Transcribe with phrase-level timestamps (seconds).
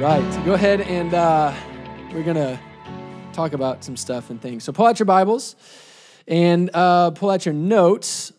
[0.00, 1.54] right, go ahead and uh,
[2.14, 2.58] we're going to
[3.34, 4.64] talk about some stuff and things.
[4.64, 5.56] So pull out your Bibles
[6.26, 8.32] and uh, pull out your notes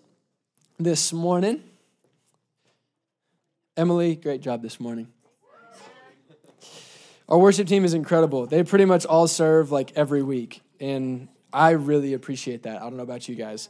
[0.79, 1.63] this morning.
[3.77, 5.07] Emily, great job this morning.
[7.29, 8.47] Our worship team is incredible.
[8.47, 12.77] They pretty much all serve like every week, and I really appreciate that.
[12.77, 13.69] I don't know about you guys.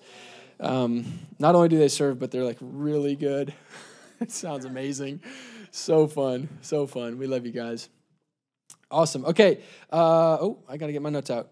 [0.62, 3.54] Um, not only do they serve, but they're like really good.
[4.22, 5.22] it sounds amazing.
[5.72, 6.50] So fun.
[6.62, 7.18] So fun.
[7.18, 7.90] We love you guys.
[8.92, 9.26] Awesome.
[9.26, 9.62] Okay.
[9.92, 11.50] Uh, oh, I got to get my notes out.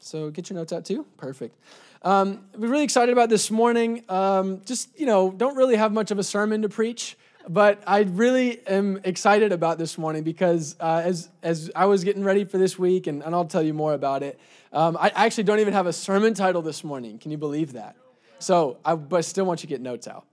[0.00, 1.06] So get your notes out too.
[1.18, 1.56] Perfect.
[2.02, 4.04] Um, we're really excited about this morning.
[4.08, 7.18] Um, just, you know, don't really have much of a sermon to preach,
[7.48, 12.24] but I really am excited about this morning because uh, as, as I was getting
[12.24, 14.38] ready for this week, and, and I'll tell you more about it,
[14.72, 17.18] um, I actually don't even have a sermon title this morning.
[17.18, 17.96] Can you believe that?
[18.38, 20.24] So, I, but I still want you to get notes out.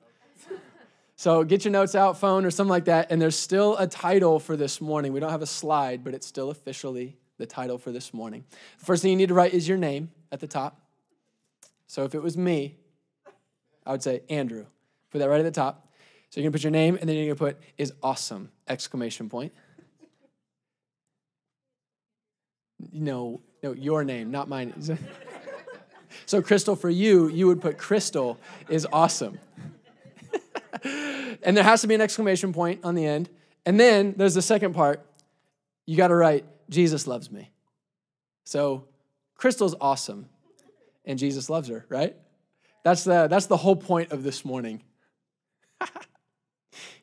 [1.18, 4.40] So get your notes out, phone or something like that, and there's still a title
[4.40, 5.14] for this morning.
[5.14, 8.44] We don't have a slide, but it's still officially the title for this morning.
[8.80, 10.82] The first thing you need to write is your name at the top.
[11.88, 12.76] So if it was me,
[13.86, 14.66] I would say Andrew.
[15.12, 15.94] Put that right at the top.
[16.30, 19.54] So you're gonna put your name, and then you're gonna put is awesome exclamation point.
[22.92, 24.74] No, no, your name, not mine.
[26.26, 29.40] so Crystal, for you, you would put Crystal is awesome
[31.46, 33.30] and there has to be an exclamation point on the end.
[33.66, 35.06] And then there's the second part.
[35.86, 37.52] You got to write, Jesus loves me.
[38.44, 38.86] So
[39.36, 40.28] Crystal's awesome,
[41.06, 42.16] and Jesus loves her, right?
[42.84, 44.84] That's the, that's the whole point of this morning.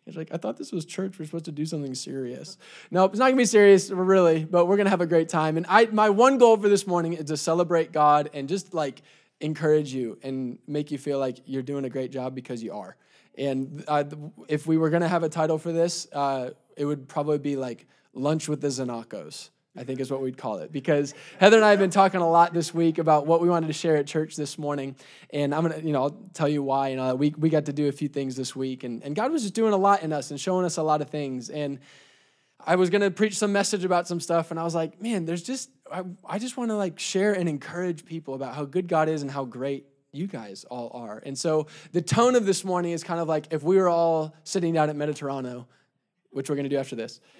[0.05, 1.19] He's like, I thought this was church.
[1.19, 2.59] We're supposed to do something serious.
[2.91, 5.57] No, it's not gonna be serious, really, but we're gonna have a great time.
[5.57, 9.03] And I, my one goal for this morning is to celebrate God and just like
[9.41, 12.97] encourage you and make you feel like you're doing a great job because you are.
[13.37, 14.05] And uh,
[14.49, 17.57] if we were going to have a title for this, uh, it would probably be
[17.57, 19.51] like Lunch with the Zanakos.
[19.75, 20.71] I think is what we'd call it.
[20.71, 23.69] Because Heather and I have been talking a lot this week about what we wanted
[23.69, 24.97] to share at church this morning.
[25.31, 26.89] And I'm gonna, you know, I'll tell you why.
[26.89, 28.85] And uh, we, we got to do a few things this week.
[28.85, 31.01] And, and God was just doing a lot in us and showing us a lot
[31.01, 31.49] of things.
[31.49, 31.79] And
[32.65, 35.43] I was gonna preach some message about some stuff, and I was like, man, there's
[35.43, 39.09] just I, I just want to like share and encourage people about how good God
[39.09, 41.23] is and how great you guys all are.
[41.25, 44.35] And so the tone of this morning is kind of like if we were all
[44.45, 45.67] sitting down at Mediterrano,
[46.31, 47.21] which we're going to do after this.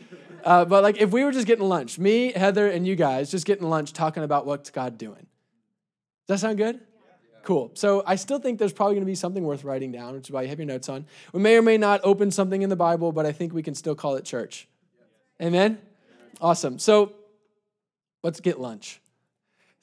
[0.45, 3.47] Uh, but like if we were just getting lunch, me, Heather, and you guys just
[3.47, 5.25] getting lunch talking about what's God doing.
[6.27, 6.81] Does that sound good?
[7.45, 7.71] Cool.
[7.75, 10.31] So I still think there's probably going to be something worth writing down, which is
[10.33, 11.07] why you have your notes on.
[11.33, 13.75] We may or may not open something in the Bible, but I think we can
[13.75, 14.69] still call it church.
[15.41, 15.79] Amen?
[16.41, 16.79] Awesome.
[16.79, 17.13] So
[18.23, 19.02] let's get lunch.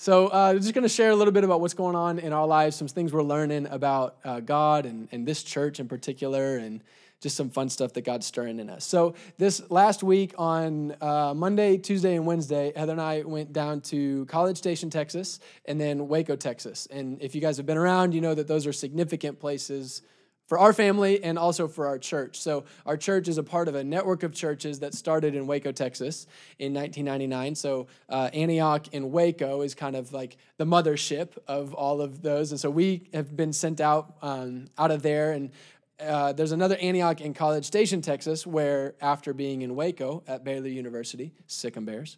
[0.02, 2.48] So, uh, just going to share a little bit about what's going on in our
[2.48, 6.82] lives, some things we're learning about uh, God and, and this church in particular, and
[7.20, 8.86] just some fun stuff that God's stirring in us.
[8.86, 13.82] So, this last week on uh, Monday, Tuesday, and Wednesday, Heather and I went down
[13.82, 16.88] to College Station, Texas, and then Waco, Texas.
[16.90, 20.02] And if you guys have been around, you know that those are significant places
[20.50, 22.42] for our family and also for our church.
[22.42, 25.72] So, our church is a part of a network of churches that started in Waco,
[25.72, 26.26] Texas
[26.58, 27.54] in 1999.
[27.54, 32.50] So, uh, Antioch in Waco is kind of like the mothership of all of those.
[32.50, 35.34] And so, we have been sent out um, out of there.
[35.34, 35.52] And
[36.00, 40.68] uh, there's another Antioch in College Station, Texas, where after being in Waco at Baylor
[40.68, 41.32] University,
[41.76, 42.18] and bears,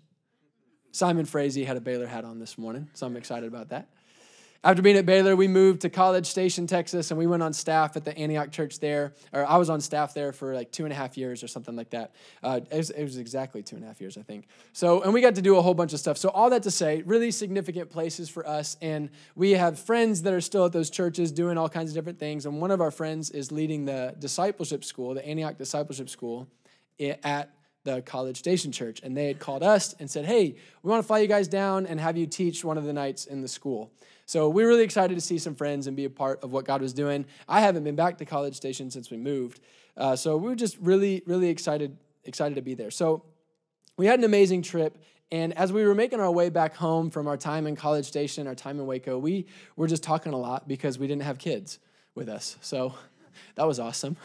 [0.94, 2.90] Simon Frazee had a Baylor hat on this morning.
[2.94, 3.90] So, I'm excited about that.
[4.64, 7.98] After being at Baylor, we moved to College Station, Texas, and we went on staff
[7.98, 9.16] at the Antioch Church there.
[9.34, 11.76] Or I was on staff there for like two and a half years or something
[11.76, 12.14] like that.
[12.44, 14.46] Uh, it, was, it was exactly two and a half years, I think.
[14.72, 16.20] So, and we got to do a whole bunch of stuff.
[16.20, 18.78] So, all that to say, really significant places for us.
[18.84, 22.20] And we have friends that are still at those churches doing all kinds of different
[22.20, 22.46] things.
[22.46, 26.48] And one of our friends is leading the discipleship school, the Antioch Discipleship School
[27.24, 27.50] at
[27.84, 29.00] the College Station Church.
[29.02, 31.88] And they had called us and said, Hey, we want to fly you guys down
[31.88, 33.92] and have you teach one of the nights in the school.
[34.32, 36.82] So we're really excited to see some friends and be a part of what God
[36.82, 37.26] was doing.
[37.50, 39.60] I haven't been back to College Station since we moved,
[39.98, 42.92] uh, so we are just really, really excited excited to be there.
[42.92, 43.26] So
[43.98, 44.98] we had an amazing trip.
[45.34, 48.48] And as we were making our way back home from our time in College Station,
[48.48, 51.80] our time in Waco, we were just talking a lot because we didn't have kids
[52.16, 52.56] with us.
[52.62, 52.94] So
[53.56, 54.18] that was awesome.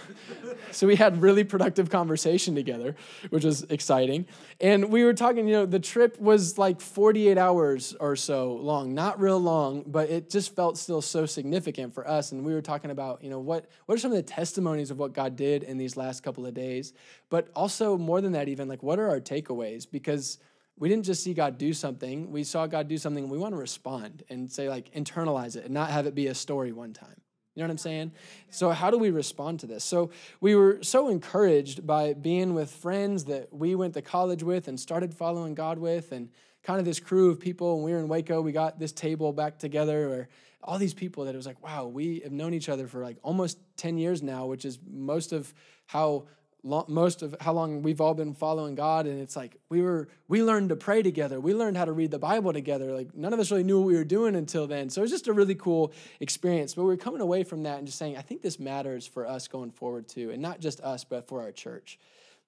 [0.71, 2.97] so we had really productive conversation together,
[3.31, 4.27] which was exciting.
[4.61, 8.95] And we were talking, you know, the trip was like 48 hours or so long,
[8.95, 12.33] not real long, but it just felt still so significant for us.
[12.33, 14.99] And we were talking about, you know, what what are some of the testimonies of
[14.99, 16.93] what God did in these last couple of days?
[17.31, 19.87] But also more than that, even like what are our takeaways?
[19.91, 20.39] Because
[20.79, 23.55] we didn't just see God do something, we saw God do something, and we want
[23.55, 26.93] to respond and say, like, internalize it and not have it be a story one
[26.93, 27.17] time.
[27.57, 28.13] You know what I'm saying?
[28.51, 29.83] So, how do we respond to this?
[29.83, 30.11] So,
[30.43, 34.79] we were so encouraged by being with friends that we went to college with and
[34.79, 36.29] started following God with, and
[36.63, 37.77] kind of this crew of people.
[37.77, 40.29] When we were in Waco, we got this table back together where
[40.63, 43.17] all these people that it was like, wow, we have known each other for like
[43.23, 45.55] almost 10 years now, which is most of
[45.87, 46.27] how
[46.63, 50.43] most of how long we've all been following God, and it's like we were we
[50.43, 51.41] learned to pray together.
[51.41, 52.93] We learned how to read the Bible together.
[52.93, 54.91] Like none of us really knew what we were doing until then.
[54.91, 56.75] So it was just a really cool experience.
[56.75, 59.27] But we were coming away from that and just saying, I think this matters for
[59.27, 61.99] us going forward too, and not just us, but for our church.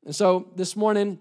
[0.05, 1.19] And so this morning.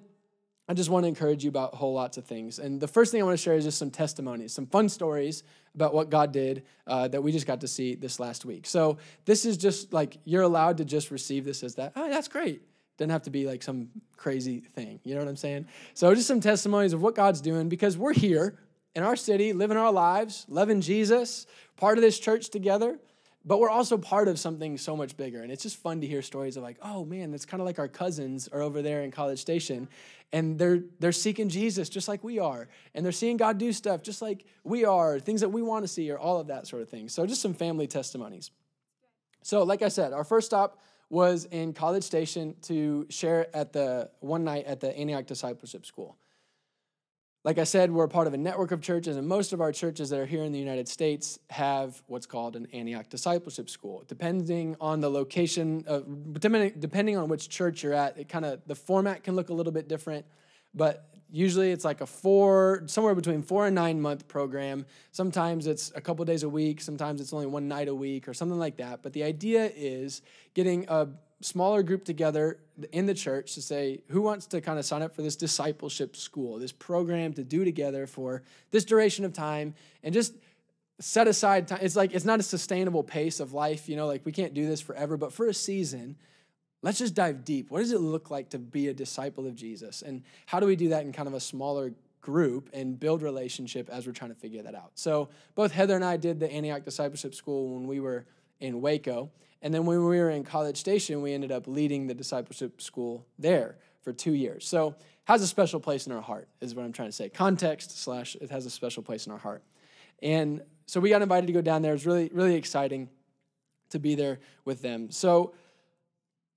[0.69, 2.59] I just want to encourage you about whole lots of things.
[2.59, 5.43] And the first thing I want to share is just some testimonies, some fun stories
[5.75, 8.65] about what God did uh, that we just got to see this last week.
[8.65, 11.93] So this is just like you're allowed to just receive this as that.
[11.95, 12.63] Oh, that's great.
[12.97, 14.99] Doesn't have to be like some crazy thing.
[15.03, 15.67] You know what I'm saying?
[15.93, 18.57] So just some testimonies of what God's doing because we're here
[18.95, 21.45] in our city, living our lives, loving Jesus,
[21.75, 22.97] part of this church together,
[23.45, 25.41] but we're also part of something so much bigger.
[25.41, 27.79] And it's just fun to hear stories of like, oh man, that's kind of like
[27.79, 29.87] our cousins are over there in College Station,
[30.33, 34.01] and they're they're seeking Jesus just like we are, and they're seeing God do stuff
[34.01, 36.81] just like we are, things that we want to see, or all of that sort
[36.81, 37.07] of thing.
[37.07, 38.51] So just some family testimonies.
[39.43, 44.09] So, like I said, our first stop was in College Station to share at the
[44.19, 46.17] one night at the Antioch Discipleship School.
[47.43, 50.09] Like I said, we're part of a network of churches, and most of our churches
[50.09, 54.03] that are here in the United States have what's called an Antioch Discipleship School.
[54.07, 58.59] Depending on the location, of, depending, depending on which church you're at, it kind of
[58.67, 60.25] the format can look a little bit different,
[60.73, 64.85] but usually it's like a four somewhere between four and nine month program.
[65.11, 68.33] Sometimes it's a couple days a week sometimes it's only one night a week or
[68.33, 69.03] something like that.
[69.03, 70.21] But the idea is
[70.53, 71.07] getting a
[71.41, 72.59] smaller group together
[72.91, 76.15] in the church to say who wants to kind of sign up for this discipleship
[76.15, 78.41] school this program to do together for
[78.71, 80.33] this duration of time and just
[80.99, 84.25] set aside time it's like it's not a sustainable pace of life you know like
[84.25, 86.15] we can't do this forever but for a season
[86.87, 87.69] Let's just dive deep.
[87.69, 90.03] What does it look like to be a disciple of Jesus?
[90.03, 91.91] And how do we do that in kind of a smaller
[92.21, 94.91] group and build relationship as we're trying to figure that out?
[94.95, 98.25] So, both Heather and I did the Antioch Discipleship School when we were
[98.61, 99.29] in Waco.
[99.61, 103.25] And then when we were in College Station, we ended up leading the discipleship school
[103.37, 104.65] there for two years.
[104.65, 104.95] So,
[105.25, 107.27] has a special place in our heart, is what I'm trying to say.
[107.27, 109.61] Context slash it has a special place in our heart.
[110.23, 111.91] And so we got invited to go down there.
[111.91, 113.09] It was really, really exciting
[113.89, 115.11] to be there with them.
[115.11, 115.53] So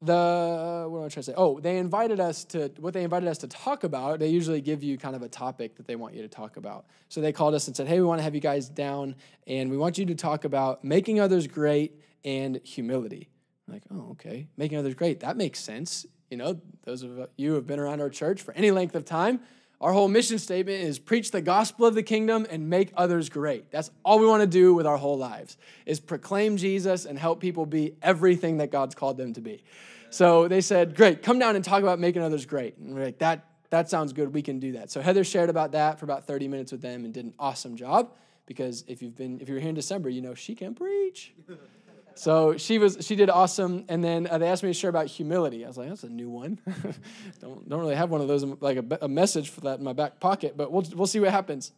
[0.03, 1.35] the what am I trying to say?
[1.37, 4.19] Oh, they invited us to what they invited us to talk about.
[4.19, 6.87] They usually give you kind of a topic that they want you to talk about.
[7.09, 9.15] So they called us and said, "Hey, we want to have you guys down,
[9.47, 13.29] and we want you to talk about making others great and humility."
[13.71, 15.21] I'm like, oh, okay, making others great.
[15.21, 16.07] That makes sense.
[16.31, 19.05] You know, those of you who have been around our church for any length of
[19.05, 19.41] time,
[19.81, 23.71] our whole mission statement is preach the gospel of the kingdom and make others great.
[23.71, 25.57] That's all we want to do with our whole lives
[25.87, 29.65] is proclaim Jesus and help people be everything that God's called them to be.
[30.11, 32.77] So they said, Great, come down and talk about making others great.
[32.77, 34.35] And we're like, That, that sounds good.
[34.35, 34.91] We can do that.
[34.91, 37.77] So Heather shared about that for about 30 minutes with them and did an awesome
[37.77, 38.13] job
[38.51, 41.33] because if you've been if you're here in December, you know she can preach.
[42.21, 45.07] So she was she did awesome, and then uh, they asked me to share about
[45.07, 45.65] humility.
[45.65, 46.59] I was like, that's a new one.
[47.41, 49.95] don't don't really have one of those like a, a message for that in my
[49.95, 51.73] back pocket, but we'll we'll see what happens.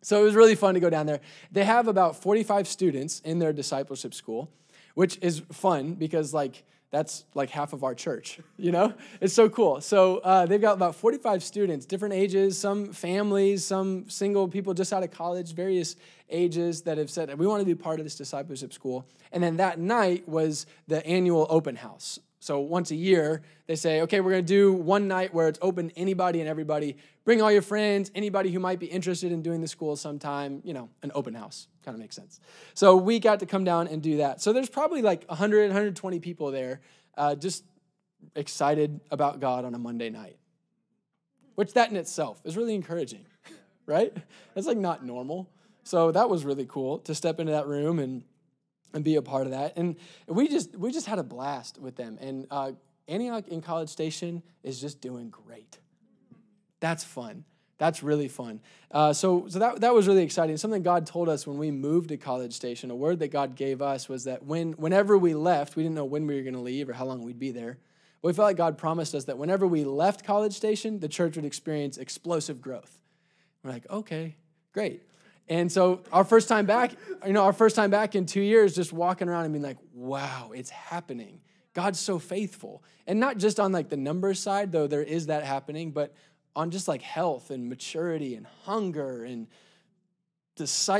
[0.00, 1.20] So it was really fun to go down there.
[1.52, 4.50] They have about 45 students in their discipleship school,
[4.94, 8.92] which is fun because like that's like half of our church you know?
[9.20, 9.80] It's so cool.
[9.80, 14.92] So uh, they've got about 45 students different ages some families some single people just
[14.92, 15.96] out of college various
[16.28, 19.06] ages that have said we want to be part of this discipleship school.
[19.32, 22.18] And then that night was the annual open house.
[22.40, 25.58] So once a year they say okay we're going to do one night where it's
[25.62, 26.96] open anybody and everybody
[27.30, 30.74] bring all your friends anybody who might be interested in doing the school sometime you
[30.74, 32.40] know an open house kind of makes sense.
[32.74, 34.40] So we got to come down and do that.
[34.40, 36.80] So there's probably like 100, 120 people there
[37.16, 37.62] uh, just
[38.34, 40.38] excited about God on a Monday night,
[41.54, 43.24] which that in itself is really encouraging,
[43.86, 44.12] right?
[44.54, 45.48] That's like not normal.
[45.84, 48.24] So that was really cool to step into that room and
[48.92, 49.74] and be a part of that.
[49.76, 49.94] And
[50.26, 52.18] we just we just had a blast with them.
[52.20, 52.72] And uh,
[53.06, 55.78] Antioch in College Station is just doing great.
[56.80, 57.44] That's fun.
[57.78, 58.60] That's really fun.
[58.90, 60.58] Uh, so so that, that was really exciting.
[60.58, 63.80] Something God told us when we moved to College Station, a word that God gave
[63.80, 66.60] us was that when whenever we left, we didn't know when we were going to
[66.60, 67.78] leave or how long we'd be there.
[68.20, 71.36] But we felt like God promised us that whenever we left College Station, the church
[71.36, 73.00] would experience explosive growth.
[73.62, 74.36] We're like, okay,
[74.74, 75.02] great.
[75.48, 76.92] And so our first time back,
[77.26, 79.78] you know, our first time back in two years, just walking around and being like,
[79.94, 81.40] wow, it's happening.
[81.72, 82.82] God's so faithful.
[83.06, 86.14] And not just on like the numbers side, though there is that happening, but
[86.60, 89.46] on just like health and maturity and hunger and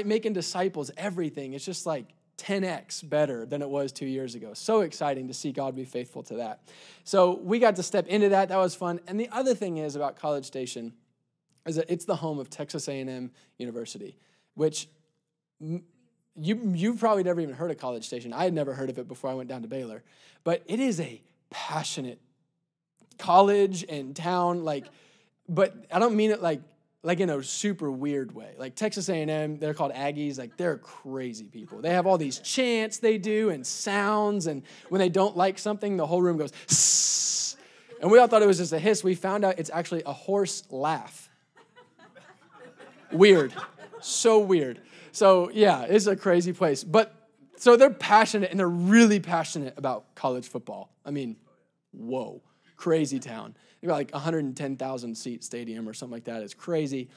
[0.07, 1.53] making disciples, everything.
[1.53, 2.07] It's just like
[2.39, 4.55] 10x better than it was two years ago.
[4.55, 6.63] So exciting to see God be faithful to that.
[7.05, 8.49] So we got to step into that.
[8.49, 9.01] That was fun.
[9.07, 10.95] And the other thing is about College Station
[11.67, 14.17] is that it's the home of Texas A&M University,
[14.55, 14.89] which
[15.61, 15.83] you
[16.35, 18.33] you've probably never even heard of College Station.
[18.33, 20.03] I had never heard of it before I went down to Baylor,
[20.43, 22.19] but it is a passionate
[23.19, 24.65] college and town.
[24.65, 24.87] Like,
[25.55, 26.63] but I don't mean it like
[27.03, 28.55] like in a super weird way.
[28.59, 30.39] Like Texas A&M, they're called Aggies.
[30.39, 31.81] Like they're crazy people.
[31.81, 35.97] They have all these chants they do and sounds, and when they don't like something,
[35.97, 36.53] the whole room goes.
[36.67, 37.57] Sss.
[38.03, 39.05] And we all thought it was just a hiss.
[39.05, 41.29] We found out it's actually a horse laugh.
[43.13, 43.53] Weird,
[44.01, 44.81] so weird.
[45.13, 46.85] So yeah, it's a crazy place.
[46.85, 47.15] But
[47.57, 50.91] so they're passionate and they're really passionate about college football.
[51.05, 51.37] I mean,
[51.93, 52.43] whoa,
[52.77, 53.55] crazy town.
[53.89, 56.43] Got like 110,000 seat stadium or something like that.
[56.43, 57.09] It's crazy.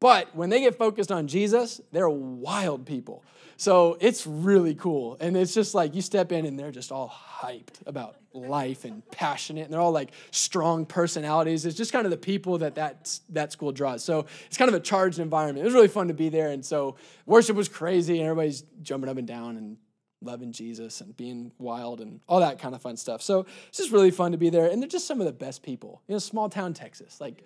[0.00, 3.24] But when they get focused on Jesus, they're wild people.
[3.56, 5.16] So it's really cool.
[5.18, 9.08] And it's just like you step in and they're just all hyped about life and
[9.10, 9.64] passionate.
[9.64, 11.64] And they're all like strong personalities.
[11.64, 14.04] It's just kind of the people that that, that school draws.
[14.04, 15.62] So it's kind of a charged environment.
[15.62, 16.50] It was really fun to be there.
[16.50, 19.76] And so worship was crazy and everybody's jumping up and down and
[20.24, 23.22] loving Jesus and being wild and all that kind of fun stuff.
[23.22, 24.66] So it's just really fun to be there.
[24.66, 26.02] And they're just some of the best people.
[26.08, 27.20] You know, small town Texas.
[27.20, 27.44] Like,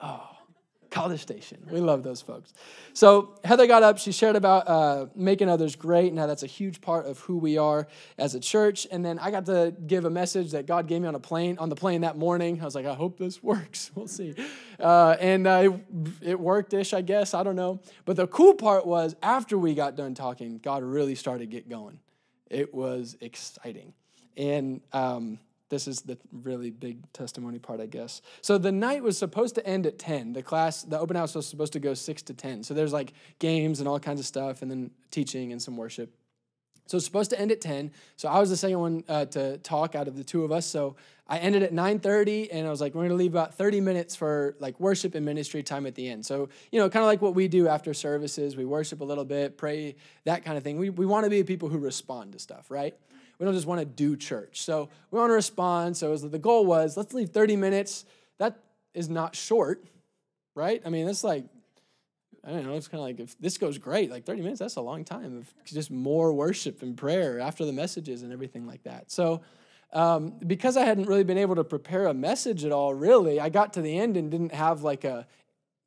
[0.00, 0.28] oh,
[0.90, 1.58] College Station.
[1.70, 2.52] We love those folks.
[2.94, 3.98] So Heather got up.
[3.98, 7.36] She shared about uh, making others great and how that's a huge part of who
[7.36, 8.86] we are as a church.
[8.90, 11.58] And then I got to give a message that God gave me on a plane
[11.58, 12.60] on the plane that morning.
[12.60, 13.90] I was like, I hope this works.
[13.94, 14.34] We'll see.
[14.80, 15.72] Uh, and uh,
[16.22, 17.34] it, it worked-ish, I guess.
[17.34, 17.80] I don't know.
[18.04, 21.68] But the cool part was after we got done talking, God really started to get
[21.68, 21.98] going.
[22.50, 23.92] It was exciting.
[24.36, 28.22] And um, this is the really big testimony part, I guess.
[28.40, 30.32] So the night was supposed to end at 10.
[30.32, 32.62] The class, the open house was supposed to go 6 to 10.
[32.62, 36.14] So there's like games and all kinds of stuff, and then teaching and some worship.
[36.86, 37.92] So it's supposed to end at 10.
[38.16, 40.64] So I was the second one uh, to talk out of the two of us.
[40.64, 40.96] So
[41.28, 44.16] I ended at 9:30 and I was like we're going to leave about 30 minutes
[44.16, 46.24] for like worship and ministry time at the end.
[46.24, 49.26] So, you know, kind of like what we do after services, we worship a little
[49.26, 50.78] bit, pray, that kind of thing.
[50.78, 52.94] We we want to be people who respond to stuff, right?
[53.38, 54.62] We don't just want to do church.
[54.62, 55.96] So we want to respond.
[55.96, 58.04] So the goal was let's leave 30 minutes.
[58.38, 58.58] That
[58.94, 59.84] is not short,
[60.54, 60.82] right?
[60.84, 61.44] I mean, it's like,
[62.44, 64.76] I don't know, it's kind of like if this goes great, like 30 minutes, that's
[64.76, 68.82] a long time of just more worship and prayer after the messages and everything like
[68.84, 69.10] that.
[69.10, 69.42] So
[69.92, 73.48] um, because I hadn't really been able to prepare a message at all, really, I
[73.48, 75.26] got to the end and didn't have like a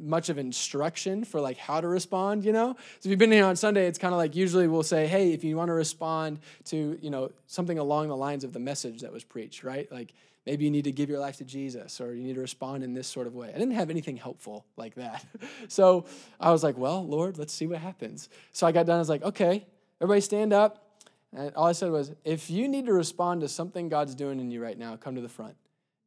[0.02, 2.74] much of instruction for like how to respond you know?
[2.74, 5.34] So if you've been here on sunday it's kind of like usually we'll say hey
[5.34, 9.02] if you want to respond to you know something along the lines of the message
[9.02, 9.92] that was preached right?
[9.92, 10.14] Like
[10.46, 12.94] maybe you need to give your life to jesus or you need to respond in
[12.94, 13.50] this sort of way.
[13.50, 15.26] I didn't have anything helpful like that.
[15.68, 16.06] So
[16.40, 18.30] i was like well lord let's see what happens.
[18.52, 19.66] So i got done i was like okay
[20.00, 20.88] everybody stand up.
[21.34, 24.52] And all i said was if you need to respond to something god's doing in
[24.52, 25.56] you right now come to the front.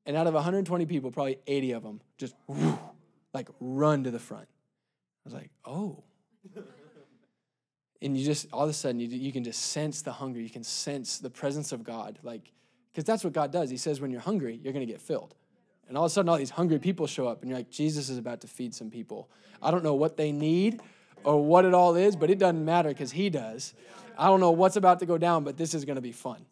[0.06, 2.78] And out of 120 people probably 80 of them just whoo,
[3.34, 4.48] like run to the front.
[4.48, 6.04] I was like, oh.
[8.02, 10.40] and you just, all of a sudden, you, you can just sense the hunger.
[10.40, 12.18] You can sense the presence of God.
[12.22, 12.52] Like,
[12.92, 13.70] because that's what God does.
[13.70, 15.34] He says, when you're hungry, you're going to get filled.
[15.88, 18.08] And all of a sudden, all these hungry people show up, and you're like, Jesus
[18.08, 19.28] is about to feed some people.
[19.60, 20.80] I don't know what they need
[21.24, 23.74] or what it all is, but it doesn't matter because He does.
[24.16, 26.46] I don't know what's about to go down, but this is going to be fun.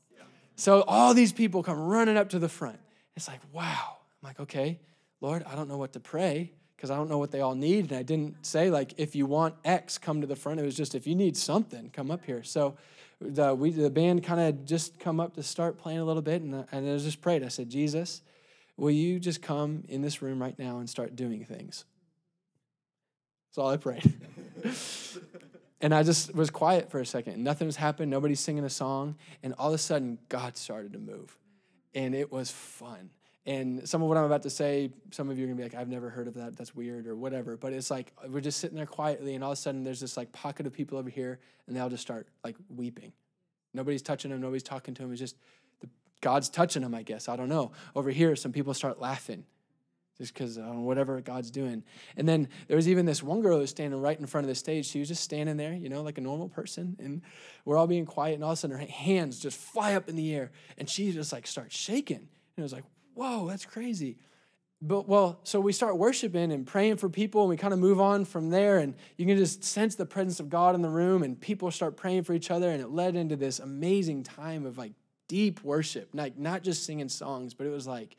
[0.57, 2.79] So all these people come running up to the front.
[3.17, 3.97] It's like, wow.
[4.23, 4.81] I'm like, okay,
[5.21, 7.93] Lord, I don't know what to pray, because I don't know what they all need.
[7.93, 10.59] And I didn't say, like, if you want X, come to the front.
[10.59, 12.43] It was just, if you need something, come up here.
[12.43, 12.75] So
[13.21, 16.43] the, we, the band kind of just come up to start playing a little bit.
[16.43, 17.45] And, uh, and I just prayed.
[17.45, 18.23] I said, Jesus,
[18.77, 21.85] will you just come in this room right now and start doing things?
[23.51, 24.13] That's all I prayed.
[25.81, 27.45] and I just was quiet for a second.
[27.45, 28.11] Nothing was happening.
[28.11, 29.15] Nobody's singing a song.
[29.45, 31.39] And all of a sudden, God started to move.
[31.95, 33.11] And it was fun.
[33.45, 35.75] And some of what I'm about to say, some of you are gonna be like,
[35.75, 36.57] I've never heard of that.
[36.57, 37.57] That's weird or whatever.
[37.57, 40.17] But it's like we're just sitting there quietly, and all of a sudden there's this
[40.17, 43.13] like pocket of people over here, and they all just start like weeping.
[43.75, 44.41] Nobody's touching them.
[44.41, 45.11] Nobody's talking to them.
[45.11, 45.37] It's just
[45.81, 45.89] the,
[46.21, 46.95] God's touching them.
[46.95, 47.73] I guess I don't know.
[47.97, 49.45] Over here, some people start laughing,
[50.19, 51.83] just because uh, whatever God's doing.
[52.17, 54.49] And then there was even this one girl who was standing right in front of
[54.51, 54.87] the stage.
[54.87, 57.23] She was just standing there, you know, like a normal person, and
[57.65, 58.35] we're all being quiet.
[58.35, 61.11] And all of a sudden, her hands just fly up in the air, and she
[61.11, 62.19] just like starts shaking.
[62.19, 64.19] And it was like, whoa, that's crazy.
[64.81, 68.01] But well, so we start worshiping and praying for people, and we kind of move
[68.01, 68.79] on from there.
[68.79, 71.97] And you can just sense the presence of God in the room, and people start
[71.97, 72.69] praying for each other.
[72.71, 74.93] And it led into this amazing time of like
[75.29, 78.17] deep worship, like not just singing songs, but it was like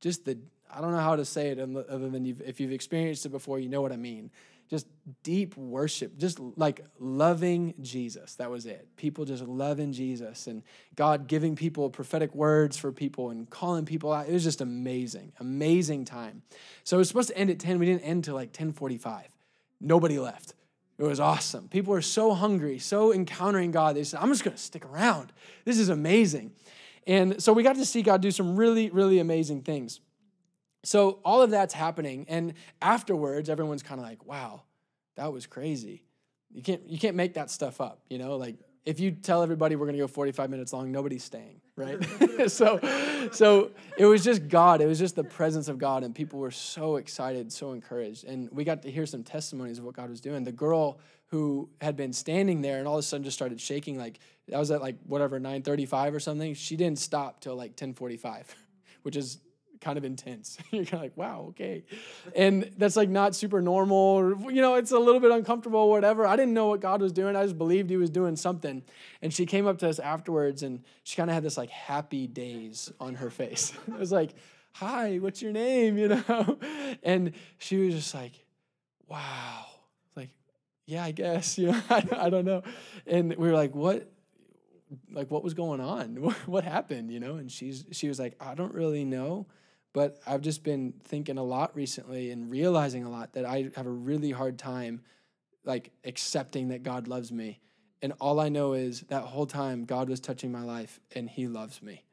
[0.00, 0.38] just the
[0.70, 3.58] I don't know how to say it other than you've, if you've experienced it before,
[3.58, 4.30] you know what I mean.
[4.68, 4.86] Just
[5.22, 8.34] deep worship, just like loving Jesus.
[8.34, 8.86] That was it.
[8.96, 10.62] People just loving Jesus and
[10.94, 14.28] God giving people prophetic words for people and calling people out.
[14.28, 16.42] It was just amazing, amazing time.
[16.84, 17.78] So it was supposed to end at 10.
[17.78, 19.28] We didn't end till like 1045.
[19.80, 20.54] Nobody left.
[20.98, 21.68] It was awesome.
[21.68, 23.96] People were so hungry, so encountering God.
[23.96, 25.32] They said, I'm just going to stick around.
[25.64, 26.52] This is amazing.
[27.06, 30.00] And so we got to see God do some really, really amazing things.
[30.84, 32.26] So all of that's happening.
[32.28, 34.62] And afterwards, everyone's kind of like, wow,
[35.16, 36.04] that was crazy.
[36.52, 38.36] You can't, you can't make that stuff up, you know?
[38.36, 38.56] Like,
[38.86, 42.02] if you tell everybody we're going to go 45 minutes long, nobody's staying, right?
[42.50, 42.80] so,
[43.32, 44.80] so it was just God.
[44.80, 48.48] It was just the presence of God, and people were so excited, so encouraged, and
[48.50, 50.42] we got to hear some testimonies of what God was doing.
[50.42, 53.98] The girl who had been standing there and all of a sudden just started shaking,
[53.98, 56.54] like that was at like whatever 9:35 or something.
[56.54, 58.44] She didn't stop till like 10:45,
[59.02, 59.38] which is
[59.80, 60.58] kind of intense.
[60.70, 61.84] You're kind of like, wow, okay.
[62.34, 65.90] And that's like not super normal, or, you know, it's a little bit uncomfortable, or
[65.90, 66.26] whatever.
[66.26, 67.36] I didn't know what God was doing.
[67.36, 68.82] I just believed He was doing something.
[69.22, 72.26] And she came up to us afterwards and she kind of had this like happy
[72.26, 73.72] days on her face.
[73.88, 74.34] it was like,
[74.72, 75.98] hi, what's your name?
[75.98, 76.58] You know?
[77.02, 78.32] And she was just like,
[79.08, 79.66] wow.
[80.16, 80.30] Like,
[80.86, 82.62] yeah, I guess, you know, I don't know.
[83.06, 84.10] And we were like, what?
[85.12, 86.16] like what was going on
[86.46, 89.46] what happened you know and she's she was like i don't really know
[89.92, 93.86] but I've just been thinking a lot recently and realizing a lot that I have
[93.86, 95.02] a really hard time
[95.64, 97.60] like accepting that God loves me.
[98.00, 101.48] And all I know is that whole time God was touching my life and he
[101.48, 102.04] loves me.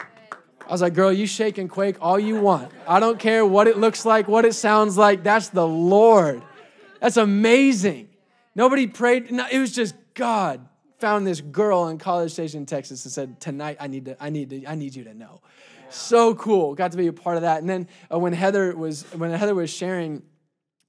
[0.00, 2.70] I was like, girl, you shake and quake all you want.
[2.86, 5.22] I don't care what it looks like, what it sounds like.
[5.22, 6.42] That's the Lord.
[7.00, 8.08] That's amazing.
[8.54, 9.30] Nobody prayed.
[9.30, 10.66] No, it was just God
[11.02, 14.50] found this girl in College Station, Texas, and said, "Tonight, I need to, I need
[14.50, 15.42] to, I need you to know."
[15.90, 16.76] So cool.
[16.76, 17.60] Got to be a part of that.
[17.60, 20.22] And then uh, when Heather was, when Heather was sharing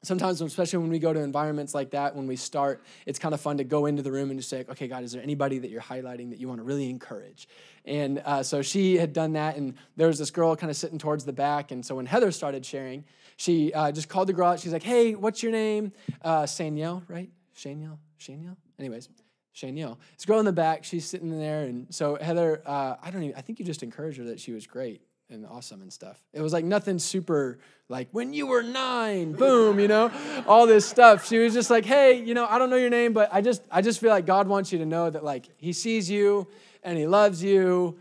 [0.03, 3.39] sometimes especially when we go to environments like that when we start it's kind of
[3.39, 5.70] fun to go into the room and just say okay god is there anybody that
[5.70, 7.48] you're highlighting that you want to really encourage
[7.85, 11.00] and uh, so she had done that and there was this girl kind of sitting
[11.00, 13.05] towards the back and so when heather started sharing
[13.38, 17.01] she uh, just called the girl out she's like hey what's your name uh, Saniel,
[17.07, 17.98] right Shaniel?
[18.20, 18.57] Shaniel?
[18.77, 19.07] anyways
[19.55, 19.98] Shaniel.
[20.16, 23.35] This girl in the back, she's sitting there, and so Heather, uh, I don't even.
[23.37, 26.22] I think you just encouraged her that she was great and awesome and stuff.
[26.33, 30.11] It was like nothing super like when you were nine, boom, you know,
[30.48, 31.27] all this stuff.
[31.27, 33.61] She was just like, hey, you know, I don't know your name, but I just
[33.72, 36.48] I just feel like God wants you to know that like He sees you
[36.83, 38.00] and He loves you.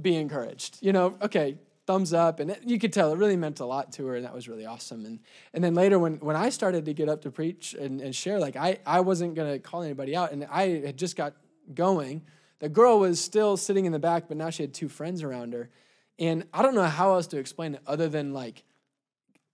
[0.00, 0.78] Be encouraged.
[0.80, 3.92] You know, okay, thumbs up and it, you could tell it really meant a lot
[3.92, 5.04] to her and that was really awesome.
[5.04, 5.20] And
[5.52, 8.38] and then later when when i started to get up to preach and, and share
[8.38, 11.34] like i i wasn't going to call anybody out and i had just got
[11.74, 12.22] going.
[12.60, 15.52] The girl was still sitting in the back but now she had two friends around
[15.52, 15.70] her.
[16.18, 18.64] And i don't know how else to explain it other than like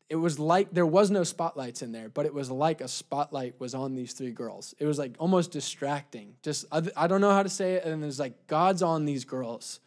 [0.08, 3.58] it was like there was no spotlights in there but it was like a spotlight
[3.58, 4.74] was on these three girls.
[4.78, 6.34] It was like almost distracting.
[6.42, 9.24] Just i don't know how to say it and it was like god's on these
[9.24, 9.80] girls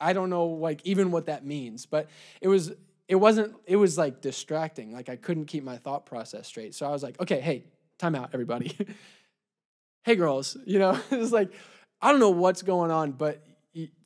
[0.00, 2.08] I don't know like even what that means, but
[2.40, 2.72] it was
[3.08, 4.92] it wasn't it was like distracting.
[4.92, 6.74] Like I couldn't keep my thought process straight.
[6.74, 7.64] So I was like, okay, hey,
[7.98, 8.76] time out, everybody.
[10.04, 11.52] hey girls, you know, it's like
[12.00, 13.44] I don't know what's going on, but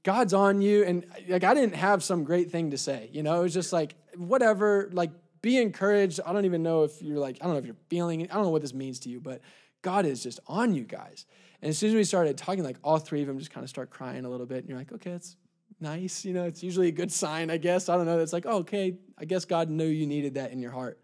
[0.03, 3.41] God's on you and like I didn't have some great thing to say, you know,
[3.41, 5.11] it was just like whatever, like
[5.43, 6.21] be encouraged.
[6.25, 8.45] I don't even know if you're like I don't know if you're feeling I don't
[8.45, 9.41] know what this means to you, but
[9.83, 11.27] God is just on you guys.
[11.63, 13.71] And as soon as we started talking, like all three of them just kind of
[13.71, 14.59] start crying a little bit.
[14.59, 15.37] And you're like, okay, it's
[15.81, 16.25] nice.
[16.25, 17.89] You know, it's usually a good sign, I guess.
[17.89, 18.19] I don't know.
[18.19, 20.99] It's like, oh, okay, I guess God knew you needed that in your heart.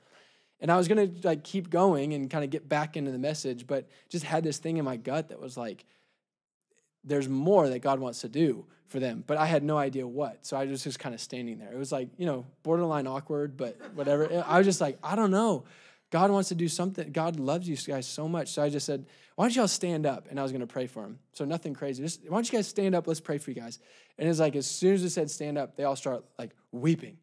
[0.61, 3.67] And I was gonna like keep going and kind of get back into the message,
[3.67, 5.85] but just had this thing in my gut that was like,
[7.05, 10.47] there's more that God wants to do for them, but I had no idea what.
[10.47, 11.73] So I was just kind of standing there.
[11.73, 14.45] It was like, you know, borderline awkward, but whatever.
[14.47, 15.65] I was just like, I don't know.
[16.11, 17.11] God wants to do something.
[17.11, 18.49] God loves you guys so much.
[18.49, 19.07] So I just said,
[19.37, 20.29] why don't y'all stand up?
[20.31, 21.19] And I was going to pray for him.
[21.33, 22.03] So nothing crazy.
[22.03, 23.07] Just why don't you guys stand up?
[23.07, 23.79] Let's pray for you guys.
[24.19, 27.19] And it's like as soon as it said stand up, they all start like weeping.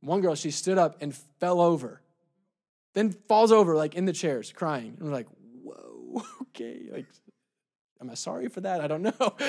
[0.00, 2.00] One girl, she stood up and fell over,
[2.94, 4.94] then falls over like in the chairs, crying.
[4.98, 5.26] And we're like,
[5.62, 6.88] whoa, okay.
[6.92, 7.06] Like,
[8.00, 8.80] am I sorry for that?
[8.80, 9.36] I don't know.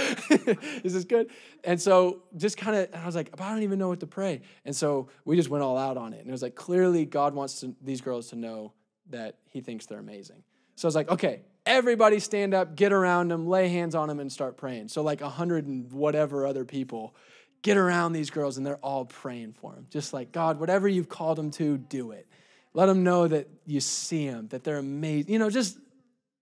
[0.84, 1.30] Is this good?
[1.64, 4.42] And so just kind of, I was like, I don't even know what to pray.
[4.66, 6.22] And so we just went all out on it.
[6.22, 8.74] And it was like, clearly God wants to, these girls to know
[9.10, 10.44] that he thinks they're amazing.
[10.76, 14.20] So I was like, okay, everybody stand up, get around them, lay hands on them,
[14.20, 14.88] and start praying.
[14.88, 17.16] So, like a hundred and whatever other people
[17.62, 19.88] get around these girls, and they're all praying for them.
[19.90, 22.28] Just like, God, whatever you've called them to, do it.
[22.74, 25.32] Let them know that you see them, that they're amazing.
[25.32, 25.78] You know, just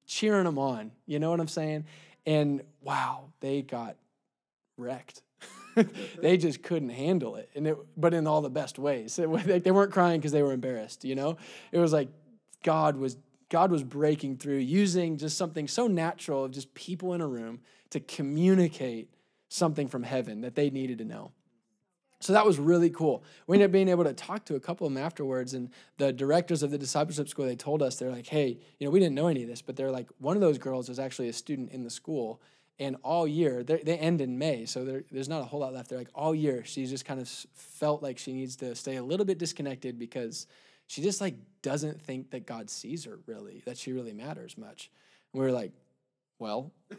[0.06, 0.92] cheering them on.
[1.06, 1.86] You know what I'm saying?
[2.26, 3.96] And wow, they got
[4.78, 5.22] wrecked.
[6.22, 9.20] they just couldn't handle it, and it, but in all the best ways.
[9.20, 11.04] It, they weren't crying because they were embarrassed.
[11.04, 11.38] You know,
[11.72, 12.10] it was like
[12.64, 13.18] God was
[13.50, 17.60] God was breaking through using just something so natural of just people in a room
[17.92, 19.10] to communicate
[19.50, 21.32] something from heaven that they needed to know.
[22.20, 23.24] So that was really cool.
[23.46, 26.12] We ended up being able to talk to a couple of them afterwards, and the
[26.12, 29.16] directors of the discipleship school they told us they're like, "Hey, you know, we didn't
[29.16, 31.72] know any of this, but they're like, one of those girls was actually a student
[31.72, 32.42] in the school,
[32.80, 35.90] and all year they end in May, so there's not a whole lot left.
[35.90, 39.04] They're like, all year she's just kind of felt like she needs to stay a
[39.04, 40.48] little bit disconnected because
[40.88, 44.91] she just like doesn't think that God sees her really, that she really matters much.
[45.34, 45.71] And we were like,
[46.38, 46.71] well,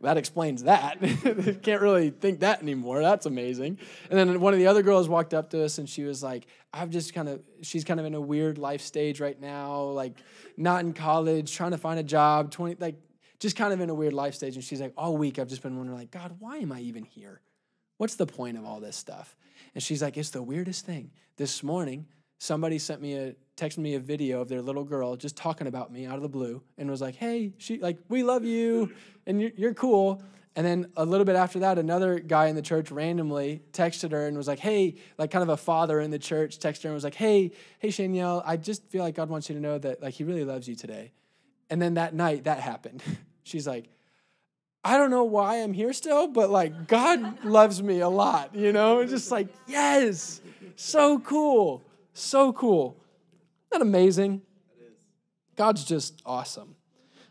[0.00, 1.00] that explains that.
[1.62, 3.02] Can't really think that anymore.
[3.02, 3.78] That's amazing.
[4.08, 6.46] And then one of the other girls walked up to us and she was like,
[6.72, 10.14] I've just kind of, she's kind of in a weird life stage right now, like
[10.56, 12.94] not in college, trying to find a job, 20, like
[13.40, 14.54] just kind of in a weird life stage.
[14.54, 17.04] And she's like, all week I've just been wondering, like, God, why am I even
[17.04, 17.40] here?
[18.00, 19.36] What's the point of all this stuff?
[19.74, 21.10] And she's like, it's the weirdest thing.
[21.36, 22.06] This morning,
[22.38, 25.92] somebody sent me a texted me a video of their little girl just talking about
[25.92, 28.90] me out of the blue and was like, "Hey, she like we love you
[29.26, 30.22] and you're, you're cool."
[30.56, 34.26] And then a little bit after that, another guy in the church randomly texted her
[34.26, 36.94] and was like, "Hey, like kind of a father in the church texted her and
[36.94, 40.00] was like, "Hey, hey Shanielle, I just feel like God wants you to know that
[40.00, 41.12] like He really loves you today."
[41.68, 43.02] And then that night, that happened.
[43.42, 43.90] She's like,
[44.82, 48.72] I don't know why I'm here still, but like God loves me a lot, you
[48.72, 49.00] know?
[49.00, 50.40] It's just like, yes,
[50.76, 51.82] so cool,
[52.14, 52.96] so cool.
[53.70, 54.42] Isn't that amazing?
[55.56, 56.76] God's just awesome.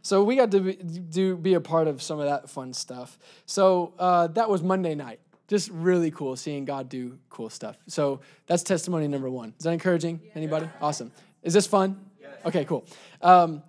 [0.03, 3.17] So we got to be, do, be a part of some of that fun stuff.
[3.45, 5.19] So uh, that was Monday night.
[5.47, 7.75] Just really cool seeing God do cool stuff.
[7.87, 9.55] So that's testimony number one.
[9.57, 10.21] Is that encouraging?
[10.35, 10.69] Anybody?
[10.79, 11.11] Awesome.
[11.41, 11.99] Is this fun?
[12.45, 12.85] Okay, cool.
[13.21, 13.63] Um,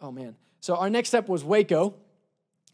[0.00, 0.34] oh man.
[0.60, 1.94] So our next step was Waco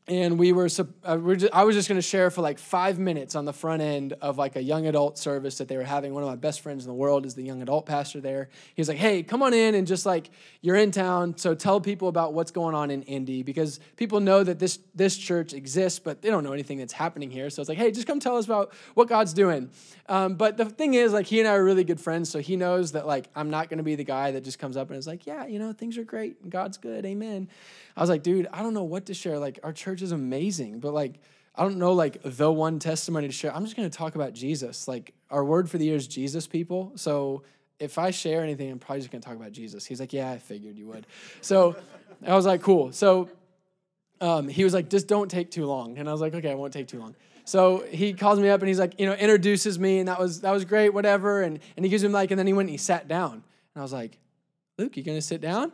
[0.08, 0.68] and we were,
[1.04, 1.18] uh,
[1.52, 4.38] I was just going to share for like five minutes on the front end of
[4.38, 6.14] like a young adult service that they were having.
[6.14, 8.48] One of my best friends in the world is the young adult pastor there.
[8.74, 10.30] He was like, "Hey, come on in and just like
[10.62, 14.42] you're in town, so tell people about what's going on in Indy because people know
[14.42, 17.50] that this this church exists, but they don't know anything that's happening here.
[17.50, 19.70] So it's like, hey, just come tell us about what God's doing."
[20.08, 22.56] Um, but the thing is, like, he and I are really good friends, so he
[22.56, 24.98] knows that like I'm not going to be the guy that just comes up and
[24.98, 27.48] is like, "Yeah, you know, things are great, and God's good, Amen."
[27.98, 29.38] I was like, dude, I don't know what to share.
[29.38, 31.20] Like, our church is amazing, but like,
[31.54, 33.54] I don't know like the one testimony to share.
[33.54, 34.86] I'm just to talk about Jesus.
[34.86, 36.92] Like, our word for the year is Jesus, people.
[36.94, 37.42] So
[37.80, 39.84] if I share anything, I'm probably just to talk about Jesus.
[39.84, 41.06] He's like, yeah, I figured you would.
[41.40, 41.74] So
[42.24, 42.92] I was like, cool.
[42.92, 43.28] So
[44.20, 45.98] um, he was like, just don't take too long.
[45.98, 47.16] And I was like, okay, I won't take too long.
[47.44, 50.42] So he calls me up and he's like, you know, introduces me, and that was
[50.42, 51.40] that was great, whatever.
[51.40, 53.32] And and he gives him like, and then he went and he sat down.
[53.32, 53.42] And
[53.74, 54.18] I was like,
[54.76, 55.72] Luke, you gonna sit down?